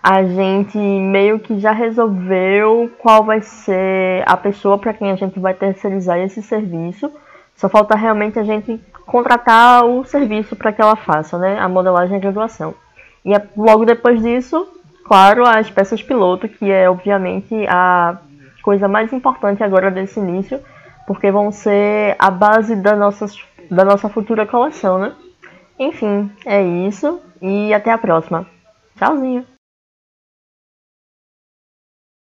a 0.04 0.22
gente 0.24 0.78
meio 0.78 1.40
que 1.40 1.58
já 1.60 1.72
resolveu 1.72 2.92
qual 3.00 3.24
vai 3.24 3.42
ser 3.42 4.22
a 4.28 4.36
pessoa 4.36 4.78
para 4.78 4.94
quem 4.94 5.10
a 5.10 5.16
gente 5.16 5.40
vai 5.40 5.54
terceirizar 5.54 6.20
esse 6.20 6.44
serviço. 6.44 7.10
Só 7.56 7.70
falta 7.70 7.96
realmente 7.96 8.38
a 8.38 8.44
gente 8.44 8.80
contratar 9.06 9.86
o 9.86 10.04
serviço 10.04 10.56
para 10.56 10.74
que 10.74 10.82
ela 10.82 10.98
faça, 10.98 11.38
né, 11.38 11.58
a 11.58 11.70
modelagem 11.70 12.16
e 12.16 12.18
a 12.18 12.22
graduação. 12.22 12.76
E 13.24 13.34
é 13.34 13.42
logo 13.56 13.86
depois 13.86 14.22
disso, 14.22 14.68
claro, 15.06 15.48
as 15.48 15.70
peças 15.70 16.04
piloto, 16.04 16.50
que 16.50 16.70
é 16.70 16.90
obviamente 16.90 17.56
a 17.70 18.18
coisa 18.62 18.88
mais 18.88 19.14
importante 19.14 19.64
agora 19.64 19.90
desse 19.90 20.20
início, 20.20 20.60
porque 21.08 21.32
vão 21.32 21.50
ser 21.52 22.18
a 22.20 22.30
base 22.30 22.76
da, 22.76 22.96
nossas, 22.96 23.38
da 23.74 23.84
nossa 23.84 24.10
futura 24.10 24.46
coleção, 24.46 25.00
né? 25.00 25.14
Enfim, 25.80 26.32
é 26.46 26.62
isso 26.62 27.20
e 27.42 27.74
até 27.74 27.92
a 27.92 27.98
próxima. 27.98 28.48
Tchauzinho! 28.96 29.53